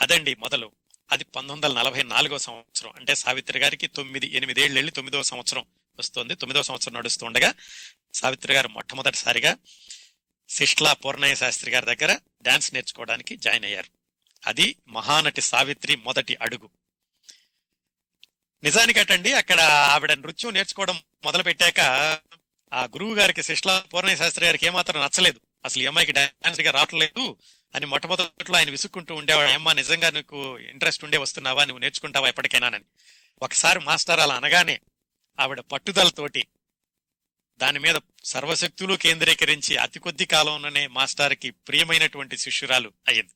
అదండి 0.00 0.34
మొదలు. 0.34 0.72
అది 1.12 1.24
పంతొమ్మిది 1.24 1.66
వందల 1.66 1.78
నలభై 1.78 2.02
నాలుగో 2.02 2.38
సంవత్సరం. 2.38 2.92
అంటే 2.96 3.14
సావిత్రి 3.14 3.58
గారికి 3.58 3.86
తొమ్మిది 3.86 4.36
ఎనిమిదేళ్ళు 4.36 4.78
వెళ్ళి 4.78 4.92
తొమ్మిదో 4.92 5.22
సంవత్సరం. 5.22 5.66
వస్తుంది. 5.98 6.34
తొమ్మిదవ 6.34 6.62
సంవత్సరం 6.62 6.94
నడుస్తుండగా 6.94 7.54
సావిత్రి 8.14 8.54
గారు 8.54 8.68
మొట్టమొదటిసారిగా 8.68 9.56
శిష్లా 10.48 10.92
పూర్ణయ్య 10.92 11.34
శాస్త్రి 11.34 11.70
గారి 11.70 11.96
దగ్గర 11.96 12.18
డాన్స్ 12.42 12.74
నేర్చుకోవడానికి 12.74 13.36
జాయిన్ 13.36 13.64
అయ్యారు. 13.64 13.88
అది 14.46 14.76
మహానటి 14.88 15.40
సావిత్రి 15.40 15.96
మొదటి 15.96 16.36
అడుగు. 16.42 16.70
నిజానికటండి 18.62 19.32
అక్కడ 19.32 19.60
ఆవిడ 19.60 20.12
నృత్యం 20.12 20.52
నేర్చుకోవడం 20.52 21.02
మొదలు 21.24 21.42
పెట్టాక 21.42 21.80
ఆ 22.72 22.84
గురువు 22.84 23.14
గారికి 23.14 23.42
శిష్లా 23.42 23.80
పూర్ణయ్య 23.80 24.16
శాస్త్రి 24.16 24.46
గారికి 24.46 24.66
ఏమాత్రం 24.66 25.02
నచ్చలేదు. 25.02 25.40
అసలు 25.64 25.82
ఈ 25.82 25.86
అమ్మాయికి 25.86 26.12
డాన్స్గా 26.12 26.70
రావట్లేదు 26.70 27.36
అని 27.74 27.86
మొట్టమొదటిలో 27.86 28.58
ఆయన 28.58 28.70
విసుక్కుంటూ 28.70 29.14
ఉండేవాడు. 29.14 29.50
అమ్మ 29.50 29.72
నిజంగా 29.72 30.10
నీకు 30.10 30.58
ఇంట్రెస్ట్ 30.58 31.04
ఉండే 31.04 31.18
వస్తున్నావా? 31.18 31.64
నువ్వు 31.64 31.78
నేర్చుకుంటావా 31.78 32.28
ఎప్పటికైనానని. 32.28 32.84
ఒకసారి 33.42 33.80
మాస్టర్ 33.80 34.20
అలా 34.20 34.34
అనగానే 34.34 34.80
ఆవిడ 35.40 35.60
పట్టుదలతోటి 35.60 36.46
దాని 37.58 37.78
మీద 37.78 37.94
సర్వశక్తులు 38.24 38.94
కేంద్రీకరించి 38.94 39.76
అతి 39.76 39.98
కొద్ది 39.98 40.26
కాలంలోనే 40.26 40.86
మాస్టర్కి 40.86 41.50
ప్రియమైనటువంటి 41.50 42.36
శిష్యురాలు 42.36 42.92
అయ్యింది. 43.08 43.30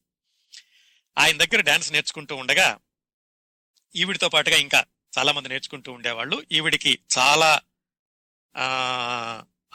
ఆయన 1.18 1.36
దగ్గర 1.36 1.60
డాన్స్ 1.60 1.92
నేర్చుకుంటూ 1.92 2.36
ఉండగా 2.36 2.78
ఈవిడితో 3.96 4.28
పాటుగా 4.28 4.56
ఇంకా 4.56 4.84
చాలా 5.18 5.32
మంది 5.32 5.48
నేర్చుకుంటూ 5.48 5.92
ఉండేవాళ్ళు. 5.92 6.46
ఈవిడికి 6.52 6.98
చాలా 7.18 7.60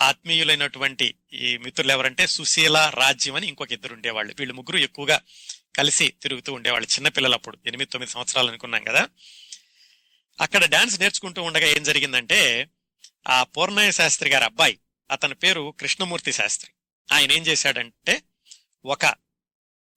ఆత్మీయులైనటువంటి 0.01 1.15
ఈ 1.33 1.57
మిత్రులు 1.57 1.91
ఎవరంటే 1.91 2.27
సుశీల 2.27 2.91
రాజ్యం 2.93 3.35
అని 3.35 3.47
ఇంకొక 3.47 3.71
ఇద్దరు 3.71 3.93
ఉండేవాళ్ళు. 3.93 4.35
వీళ్ళు 4.39 4.53
ముగ్గురు 4.53 4.77
ఎక్కువగా 4.77 5.21
కలిసి 5.75 6.13
తిరుగుతూ 6.21 6.53
ఉండేవాళ్ళు. 6.53 6.87
చిన్నపిల్లలప్పుడు 6.95 7.57
ఎనిమిది 7.65 7.91
తొమ్మిది 7.91 8.11
సంవత్సరాలు 8.11 8.47
అనుకున్నాం 8.47 8.83
కదా. 8.83 9.07
అక్కడ 10.41 10.65
డాన్స్ 10.65 10.99
నేర్చుకుంటూ 10.99 11.43
ఉండగా 11.43 11.67
ఏం 11.67 11.83
జరిగిందంటే 11.83 12.69
ఆ 13.27 13.43
పూర్ణయ్య 13.43 13.91
శాస్త్రి 13.91 14.29
గారి 14.29 14.45
అబ్బాయి 14.45 14.79
అతని 15.11 15.35
పేరు 15.35 15.73
కృష్ణమూర్తి 15.79 16.31
శాస్త్రి. 16.31 16.71
ఆయన 17.11 17.31
ఏం 17.31 17.43
చేశాడంటే 17.43 18.21
ఒక 18.85 19.05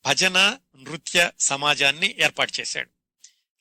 భజన 0.06 0.58
నృత్య 0.76 1.30
సమాజాన్ని 1.40 2.16
ఏర్పాటు 2.18 2.52
చేశాడు. 2.60 2.90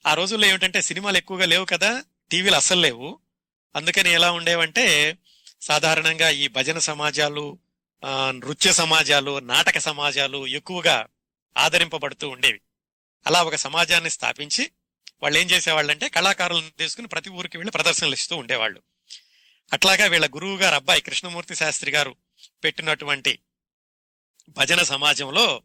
ఆ 0.07 0.13
రోజుల్లో 0.13 0.47
ఏమిటంటే 0.47 0.81
సినిమాలు 0.81 1.17
ఎక్కువగా 1.17 1.45
లేవు 1.45 1.65
కదా 1.65 2.03
టీవీలు 2.31 2.55
అస్సలు 2.55 2.81
లేవు. 2.81 3.19
అందుకని 3.75 4.09
ఎలా 4.09 4.31
ఉండేవంటే 4.31 5.17
సాధారణంగా 5.61 6.29
ఈ 6.29 6.47
భజన 6.47 6.79
సమాజాలు 6.79 7.59
నృత్య 8.05 8.73
సమాజాలు 8.73 9.39
నాటక 9.39 9.77
సమాజాలు 9.77 10.47
ఎక్కువగా 10.47 11.07
ఆదరింపబడుతూ 11.57 12.29
ఉండేవి. 12.29 12.61
అలా 13.27 13.43
ఒక 13.43 13.55
సమాజాన్ని 13.55 14.09
స్థాపించి 14.09 14.71
వాళ్ళు 15.24 15.39
ఏం 15.39 15.49
చేసేవాళ్ళంటే 15.51 16.09
కళాకారులను 16.09 16.69
తీసుకుని 16.69 17.07
ప్రతి 17.07 17.30
ఊరికి 17.30 17.57
వెళ్ళి 17.57 17.71
ప్రదర్శనలు 17.71 18.13
ఇస్తూ 18.13 18.38
ఉండేవాళ్ళు. 18.38 18.82
అట్లాగా 19.74 20.05
వీళ్ళ 20.05 20.28
గురువు 20.28 20.57
గారు 20.57 20.76
అబ్బాయి 20.76 21.01
కృష్ణమూర్తి 21.01 21.55
శాస్త్రి 21.55 21.91
గారు 21.91 22.15
పెట్టినటువంటి 22.63 23.39
భజన 24.49 24.84
సమాజంలో 24.84 25.61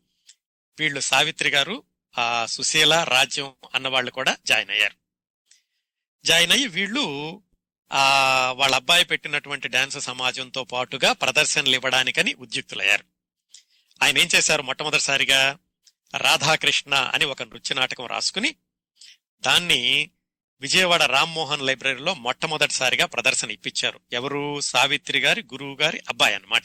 వీళ్ళు 0.78 1.00
సావిత్రి 1.00 1.50
గారు 1.50 1.82
ఆ 2.18 2.46
సుశీల 2.46 3.04
రాజ్యం 3.04 3.54
అన్న 3.74 3.88
వాళ్ళు 3.88 4.10
కూడా 4.10 4.36
జాయిన్ 4.46 4.70
అయ్యారు. 4.70 4.96
జాయిన్ 6.24 6.52
అయ్యి 6.52 6.66
వీళ్ళు 6.66 7.42
ఆ 7.92 8.02
వాళ్ళ 8.56 8.74
అబ్బాయి 8.74 9.04
పెట్టినటువంటి 9.04 9.68
డాన్స్ 9.68 9.98
సమాజంతో 9.98 10.64
పాటుగా 10.64 11.12
ప్రదర్శనలు 11.12 11.74
ఇవ్వడానికని 11.74 12.34
ఉద్యుక్తులయ్యారు. 12.34 13.04
ఆయన 14.02 14.18
ఏం 14.18 14.28
చేశారు? 14.34 14.62
మొట్టమొదటిసారిగా 14.62 15.58
రాధాకృష్ణ 16.16 16.94
అని 16.94 17.24
ఒక 17.24 17.42
నృత్య 17.42 17.74
నాటకం 17.74 18.06
రాసుకుని 18.06 18.54
దాన్ని 19.42 20.10
విజయవాడ 20.60 21.02
రామ్మోహన్ 21.02 21.62
లైబ్రరీలో 21.62 22.14
మొట్టమొదటిసారిగా 22.14 23.06
ప్రదర్శన 23.06 23.50
ఇప్పించారు. 23.50 24.00
ఎవరు? 24.12 24.60
సావిత్రి 24.60 25.18
గారి 25.18 25.42
గురువు 25.42 25.76
గారి 25.76 26.02
అబ్బాయి 26.08 26.34
అన్నమాట. 26.34 26.62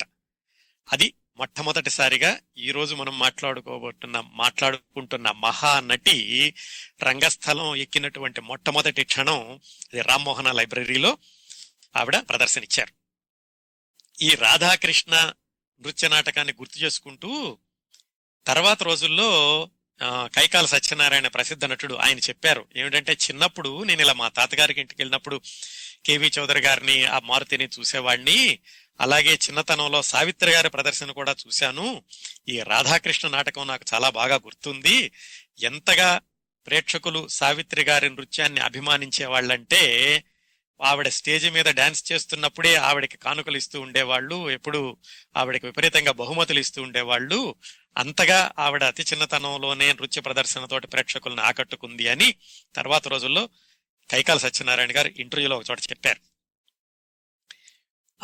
అది 0.93 1.13
మొట్టమొదటిసారిగా 1.37 2.39
ఈరోజు 2.57 2.95
మనం 2.95 3.19
మాట్లాడుకోబోతున్న 3.19 4.23
మాట్లాడుకుంటున్న 4.33 5.31
మహానటి 5.31 6.53
రంగస్థలం 7.03 7.75
ఎక్కినటువంటి 7.75 8.41
మొట్టమొదటి 8.41 9.03
క్షణం 9.03 9.59
అది 9.93 10.01
రామ్మోహన 10.01 10.51
లైబ్రరీలో 10.51 11.17
ఆవిడ 11.95 12.17
ప్రదర్శన 12.17 12.63
ఇచ్చారు. 12.63 12.93
ఈ 14.23 14.35
రాధాకృష్ణ 14.35 15.33
నృత్య 15.81 16.07
నాటకాన్ని 16.07 16.53
గుర్తు 16.53 16.77
చేసుకుంటూ 16.79 17.57
తర్వాత 18.47 18.83
రోజుల్లో 18.83 19.69
కైకాల 20.05 20.65
సత్యనారాయణ 20.65 21.27
ప్రసిద్ధ 21.27 21.65
నటుడు. 21.65 21.93
ఆయన 21.93 22.17
చెప్పారు 22.17 22.65
ఏమిటంటే 22.75 23.13
చిన్నప్పుడు 23.13 23.83
నేను 23.83 24.01
ఇలా 24.01 24.13
మా 24.13 24.27
తాతగారికి 24.27 24.81
ఇంటికి 24.81 25.01
వెళ్ళినప్పుడు 25.01 25.41
కేవి 26.05 26.31
చౌదరి 26.39 26.59
గారిని 26.59 27.05
ఆ 27.05 27.19
మారుతిని 27.19 27.69
చూసేవాడిని. 27.79 28.59
అలాగే 29.01 29.33
చిన్నతనంలో 29.33 30.01
సావిత్రి 30.01 30.51
గారి 30.51 30.69
ప్రదర్శన 30.69 31.11
కూడా 31.11 31.35
చూశాను. 31.47 32.03
ఈ 32.49 32.59
రాధాకృష్ణ 32.59 33.27
నాటకం 33.27 33.67
నాకు 33.67 33.85
చాలా 33.93 34.09
బాగా 34.09 34.35
గుర్తుంది. 34.35 35.11
ఎంతగా 35.63 36.19
ప్రేక్షకులు 36.67 37.27
సావిత్రి 37.27 37.83
గారి 37.83 38.09
నృత్యాన్ని 38.09 38.61
అభిమానించే 38.61 39.25
వాళ్ళంటే 39.25 40.23
ఆవిడ 40.83 41.07
స్టేజ్ 41.07 41.51
మీద 41.51 41.65
డాన్స్ 41.65 42.11
చేస్తున్నప్పుడే 42.11 42.75
ఆవిడకి 42.75 43.17
కానుకలు 43.17 43.57
ఇస్తూ 43.57 43.81
ఉండేవాళ్ళు 43.81 44.49
ఎప్పుడు 44.49 44.97
ఆవిడకి 45.37 45.65
విపరీతంగా 45.65 46.11
బహుమతులు 46.11 46.59
ఇస్తూ 46.59 46.81
ఉండేవాళ్ళు. 46.81 47.55
అంతగా 47.97 48.51
ఆవిడ 48.59 48.83
అతి 48.83 49.03
చిన్నతనంలోనే 49.03 49.93
నృత్య 49.93 50.21
ప్రదర్శనతోటి 50.21 50.87
ప్రేక్షకులను 50.87 51.41
ఆకట్టుకుంది 51.41 52.07
అని 52.07 52.35
తర్వాత 52.75 53.07
రోజుల్లో 53.07 53.49
కైకాల 54.11 54.37
సత్యనారాయణ 54.37 54.95
గారు 54.95 55.07
ఇంటర్వ్యూలో 55.07 55.57
ఒక 55.57 55.63
చోట 55.71 55.79
చెప్పారు. 55.79 56.33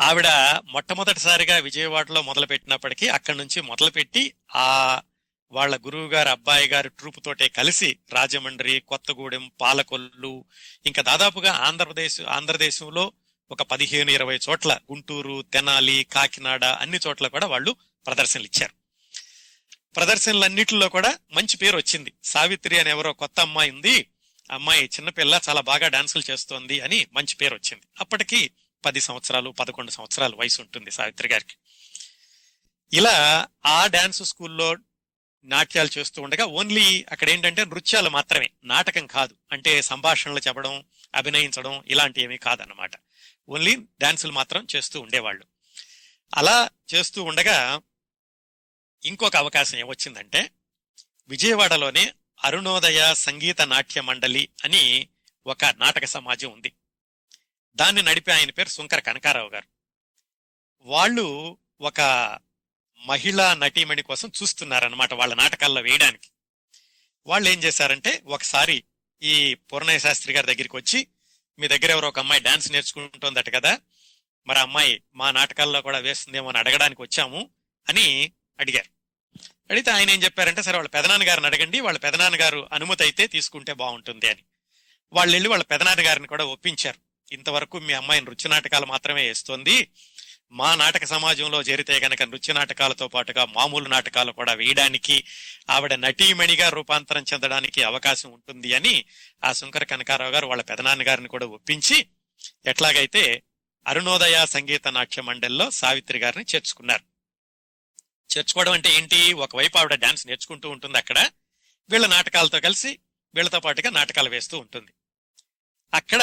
ఆవిడ 0.00 0.26
మొట్టమొదటిసారిగా 0.64 1.56
విజయవాడలో 1.56 2.22
మొదలుపెట్టినప్పటికీ 2.22 3.08
అక్కడి 3.08 3.38
నుంచి 3.38 3.60
మొదలుపెట్టి 3.62 4.34
ఆ 4.56 5.00
వాళ్ళ 5.52 5.76
గురువు 5.76 6.08
గారు 6.08 6.28
అబ్బాయి 6.28 6.68
గారు 6.68 6.88
ట్రూప్ 6.88 7.24
తోటే 7.24 7.48
కలిసి 7.48 7.98
రాజమండ్రి 8.12 8.80
కొత్తగూడెం 8.80 9.50
పాలకొల్లు 9.60 10.44
ఇంకా 10.86 11.02
దాదాపుగా 11.02 11.52
ఆంధ్రప్రదేశ్ 11.52 12.20
ఆంధ్రదేశంలో 12.20 13.12
ఒక 13.50 13.62
పదిహేను 13.62 14.10
ఇరవై 14.10 14.38
చోట్ల 14.48 14.80
గుంటూరు 14.92 15.44
తెనాలి 15.52 16.04
కాకినాడ 16.04 16.64
అన్ని 16.64 16.98
చోట్ల 17.06 17.28
కూడా 17.28 17.46
వాళ్ళు 17.46 17.76
ప్రదర్శనలు 18.06 18.46
ఇచ్చారు. 18.46 18.72
ప్రదర్శనలన్నిటిలో 19.96 20.88
కూడా 20.88 21.18
మంచి 21.32 21.56
పేరు 21.56 21.76
వచ్చింది. 21.76 22.12
సావిత్రి 22.24 22.78
అని 22.78 22.90
ఎవరో 22.90 23.12
కొత్త 23.12 23.40
అమ్మాయి 23.40 23.70
ఉంది. 23.70 24.10
అమ్మాయి 24.50 24.84
చిన్నపిల్ల 24.84 25.40
చాలా 25.48 25.60
బాగా 25.60 25.88
డాన్సులు 25.88 26.30
చేస్తోంది 26.30 26.80
అని 26.80 27.06
మంచి 27.12 27.36
పేరు 27.36 27.54
వచ్చింది. 27.54 27.82
అప్పటికి 28.00 28.50
పది 28.84 29.00
సంవత్సరాలు 29.00 29.50
పదకొండు 29.50 29.90
సంవత్సరాలు 29.90 30.36
వయసు 30.36 30.60
ఉంటుంది 30.62 30.90
సావిత్రి 30.90 31.28
గారికి. 31.28 31.56
ఇలా 32.92 33.46
ఆ 33.66 33.86
డాన్స్ 33.86 34.22
స్కూల్లో 34.22 34.76
నాట్యాలు 35.44 35.98
చేస్తూ 35.98 36.22
ఉండగా 36.22 36.44
ఓన్లీ 36.44 37.04
అక్కడ 37.10 37.30
ఏంటంటే 37.30 37.64
నృత్యాలు 37.64 38.10
మాత్రమే 38.10 38.50
నాటకం 38.64 39.06
కాదు. 39.06 39.36
అంటే 39.52 39.82
సంభాషణలు 39.82 40.38
చెప్పడం 40.38 40.84
అభినయించడం 41.14 41.84
ఇలాంటివి 41.86 42.24
ఏమీ 42.24 42.36
కాదన్నమాట. 42.36 42.90
ఓన్లీ 43.48 43.76
డాన్సులు 44.00 44.32
మాత్రం 44.32 44.66
చేస్తూ 44.76 45.00
ఉండేవాళ్ళు. 45.00 45.44
అలా 46.34 46.70
చేస్తూ 46.94 47.22
ఉండగా 47.22 47.80
ఇంకొక 49.04 49.36
అవకాశం 49.36 49.78
ఏమొచ్చిందంటే 49.78 50.50
విజయవాడలోనే 51.28 52.12
అరుణోదయ 52.44 53.14
సంగీత 53.14 53.62
నాట్య 53.62 54.00
మండలి 54.00 54.48
అని 54.64 55.08
ఒక 55.46 55.64
నాటక 55.64 56.04
సమాజం 56.04 56.52
ఉంది. 56.52 56.72
దాన్ని 57.76 58.02
నడిపే 58.02 58.32
ఆయన 58.32 58.50
పేరు 58.50 58.68
శుంకర 58.68 59.00
కనకారావు 59.00 59.48
గారు. 59.48 59.68
వాళ్ళు 60.82 61.58
ఒక 61.80 62.00
మహిళా 63.06 63.54
నటీమణి 63.54 64.02
కోసం 64.02 64.32
చూస్తున్నారన్నమాట 64.42 65.14
వాళ్ళ 65.14 65.34
నాటకాల్లో 65.34 65.80
వేయడానికి. 65.80 66.28
వాళ్ళు 67.26 67.48
ఏం 67.48 67.58
చేశారంటే 67.58 68.22
ఒకసారి 68.26 68.84
ఈ 69.22 69.54
పూర్ణయ్య 69.54 69.98
శాస్త్రి 69.98 70.32
గారి 70.32 70.46
దగ్గరికి 70.46 70.76
వచ్చి 70.76 71.06
మీ 71.58 71.68
దగ్గర 71.68 71.90
ఎవరో 71.90 72.08
ఒక 72.08 72.18
అమ్మాయి 72.18 72.40
డాన్స్ 72.40 72.72
నేర్చుకుంటోందట 72.72 73.54
కదా 73.54 73.78
మరి 74.46 74.58
అమ్మాయి 74.58 75.02
మా 75.14 75.30
నాటకాల్లో 75.30 75.82
కూడా 75.82 75.98
వేస్తుందేమో 75.98 76.48
అని 76.48 76.58
అడగడానికి 76.58 77.02
వచ్చాము 77.02 77.50
అని 77.88 78.32
అడిగారు. 78.60 78.90
అడిగితే 79.70 79.90
ఆయన 79.90 80.10
ఏం 80.10 80.22
చెప్పారంటే 80.22 80.62
సరే 80.62 80.76
వాళ్ళ 80.76 80.88
పెదనాన్నగారిని 80.88 81.46
అడగండి 81.46 81.80
వాళ్ళ 81.80 81.98
పెదనాన్నగారు 81.98 82.68
అనుమతి 82.72 83.02
అయితే 83.02 83.26
తీసుకుంటే 83.26 83.72
బాగుంటుంది 83.72 84.28
అని. 84.28 84.42
వాళ్ళు 85.12 85.34
వెళ్ళి 85.34 85.50
వాళ్ళ 85.50 85.64
పెదనాన్న 85.64 86.06
గారిని 86.06 86.26
కూడా 86.26 86.44
ఒప్పించారు. 86.44 87.34
ఇంతవరకు 87.34 87.78
మీ 87.78 87.92
అమ్మాయిని 87.92 88.26
రుచి 88.26 88.48
నాటకాలు 88.48 88.86
మాత్రమే 88.86 89.26
వేస్తోంది 89.26 89.90
మా 90.52 90.74
నాటక 90.74 91.04
సమాజంలో 91.04 91.62
చేరితే 91.62 92.00
గనక 92.00 92.22
నృత్య 92.22 92.52
నాటకాలతో 92.52 93.08
పాటుగా 93.08 93.44
మామూలు 93.44 93.88
నాటకాలు 93.88 94.32
కూడా 94.32 94.52
వేయడానికి 94.52 95.24
ఆవిడ 95.70 95.94
నటీమణిగా 95.94 96.68
రూపాంతరం 96.68 97.24
చెందడానికి 97.32 97.82
అవకాశం 97.82 98.30
ఉంటుంది 98.30 98.74
అని 98.74 99.04
ఆ 99.44 99.52
శంకర 99.52 99.84
కనకారావు 99.84 100.30
గారు 100.30 100.46
వాళ్ళ 100.46 100.62
పెదనాన్న 100.62 101.06
గారిని 101.06 101.28
కూడా 101.28 101.46
ఒప్పించి 101.46 102.06
ఎట్లాగైతే 102.66 103.42
అరుణోదయ 103.86 104.46
సంగీత 104.46 104.88
నాట్య 104.88 105.22
మండలిలో 105.22 105.70
సావిత్రి 105.70 106.18
గారిని 106.18 106.44
చేర్చుకున్నారు. 106.54 107.02
చేర్చుకోవడం 108.36 108.72
అంటే 108.72 108.94
ఏంటి? 108.94 109.32
ఒకవైపు 109.32 109.78
ఆవిడ 109.78 109.94
డాన్స్ 109.94 110.26
నేర్చుకుంటూ 110.26 110.70
ఉంటుంది 110.70 110.98
అక్కడ 110.98 111.30
వీళ్ళ 111.90 112.06
నాటకాలతో 112.06 112.60
కలిసి 112.60 112.98
వీళ్ళతో 113.34 113.60
పాటుగా 113.60 113.90
నాటకాలు 113.90 114.30
వేస్తూ 114.30 114.58
ఉంటుంది. 114.58 114.92
అక్కడ 115.94 116.22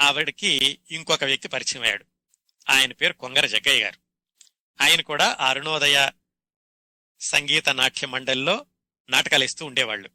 ఆవిడకి 0.00 0.78
ఇంకొక 0.90 1.24
వ్యక్తి 1.24 1.48
పరిచయం 1.48 1.82
అయ్యాడు. 1.82 2.13
ఆయన 2.70 2.92
పేరు 2.92 3.12
కొంగర 3.12 3.46
జగ్గయ్య 3.46 3.84
గారు. 3.84 3.98
ఆయన 4.82 5.00
కూడా 5.00 5.36
అరుణోదయ 5.40 6.10
సంగీత 7.20 7.68
నాట్య 7.68 8.06
మండలిలో 8.06 8.66
నాటకాలు 9.10 9.44
ఇస్తూ 9.44 9.66
ఉండేవాళ్ళు. 9.66 10.08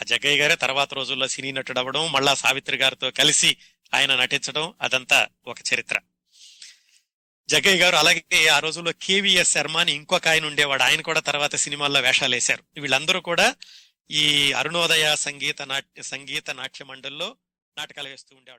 ఆ 0.00 0.04
జగ్గయ్య 0.04 0.42
గారే 0.42 0.54
తర్వాత 0.54 0.94
రోజుల్లో 0.94 1.28
సినీ 1.28 1.52
నటుడు 1.52 1.78
అవ్వడం 1.78 2.12
మళ్ళా 2.12 2.34
సావిత్రి 2.34 2.76
గారితో 2.76 3.10
కలిసి 3.10 3.56
ఆయన 3.94 4.14
నటించడం 4.14 4.74
అదంతా 4.80 5.28
ఒక 5.46 5.56
చరిత్ర. 5.74 6.00
జగ్గయ్య 7.48 7.78
గారు 7.78 7.96
అలాగే 7.96 8.46
ఆ 8.46 8.58
రోజుల్లో 8.58 8.92
కేవీఎస్ 8.92 9.52
శర్మ 9.52 9.76
అని 9.76 9.92
ఇంకొక 9.92 10.28
ఆయన 10.28 10.46
ఉండేవాడు. 10.46 10.82
ఆయన 10.82 11.00
కూడా 11.00 11.20
తర్వాత 11.20 11.56
సినిమాల్లో 11.56 12.00
వేషాలు 12.00 12.34
వేశారు. 12.34 12.64
వీళ్ళందరూ 12.80 13.20
కూడా 13.20 13.56
ఈ 14.10 14.52
అరుణోదయ 14.52 15.16
సంగీత 15.16 15.62
నాట్య 15.62 16.02
సంగీత 16.02 16.50
నాట్య 16.50 16.84
మండలిలో 16.84 17.36
నాటకాలు 17.78 18.08
వేస్తూ 18.08 18.36
ఉండేవాళ్ళు. 18.36 18.56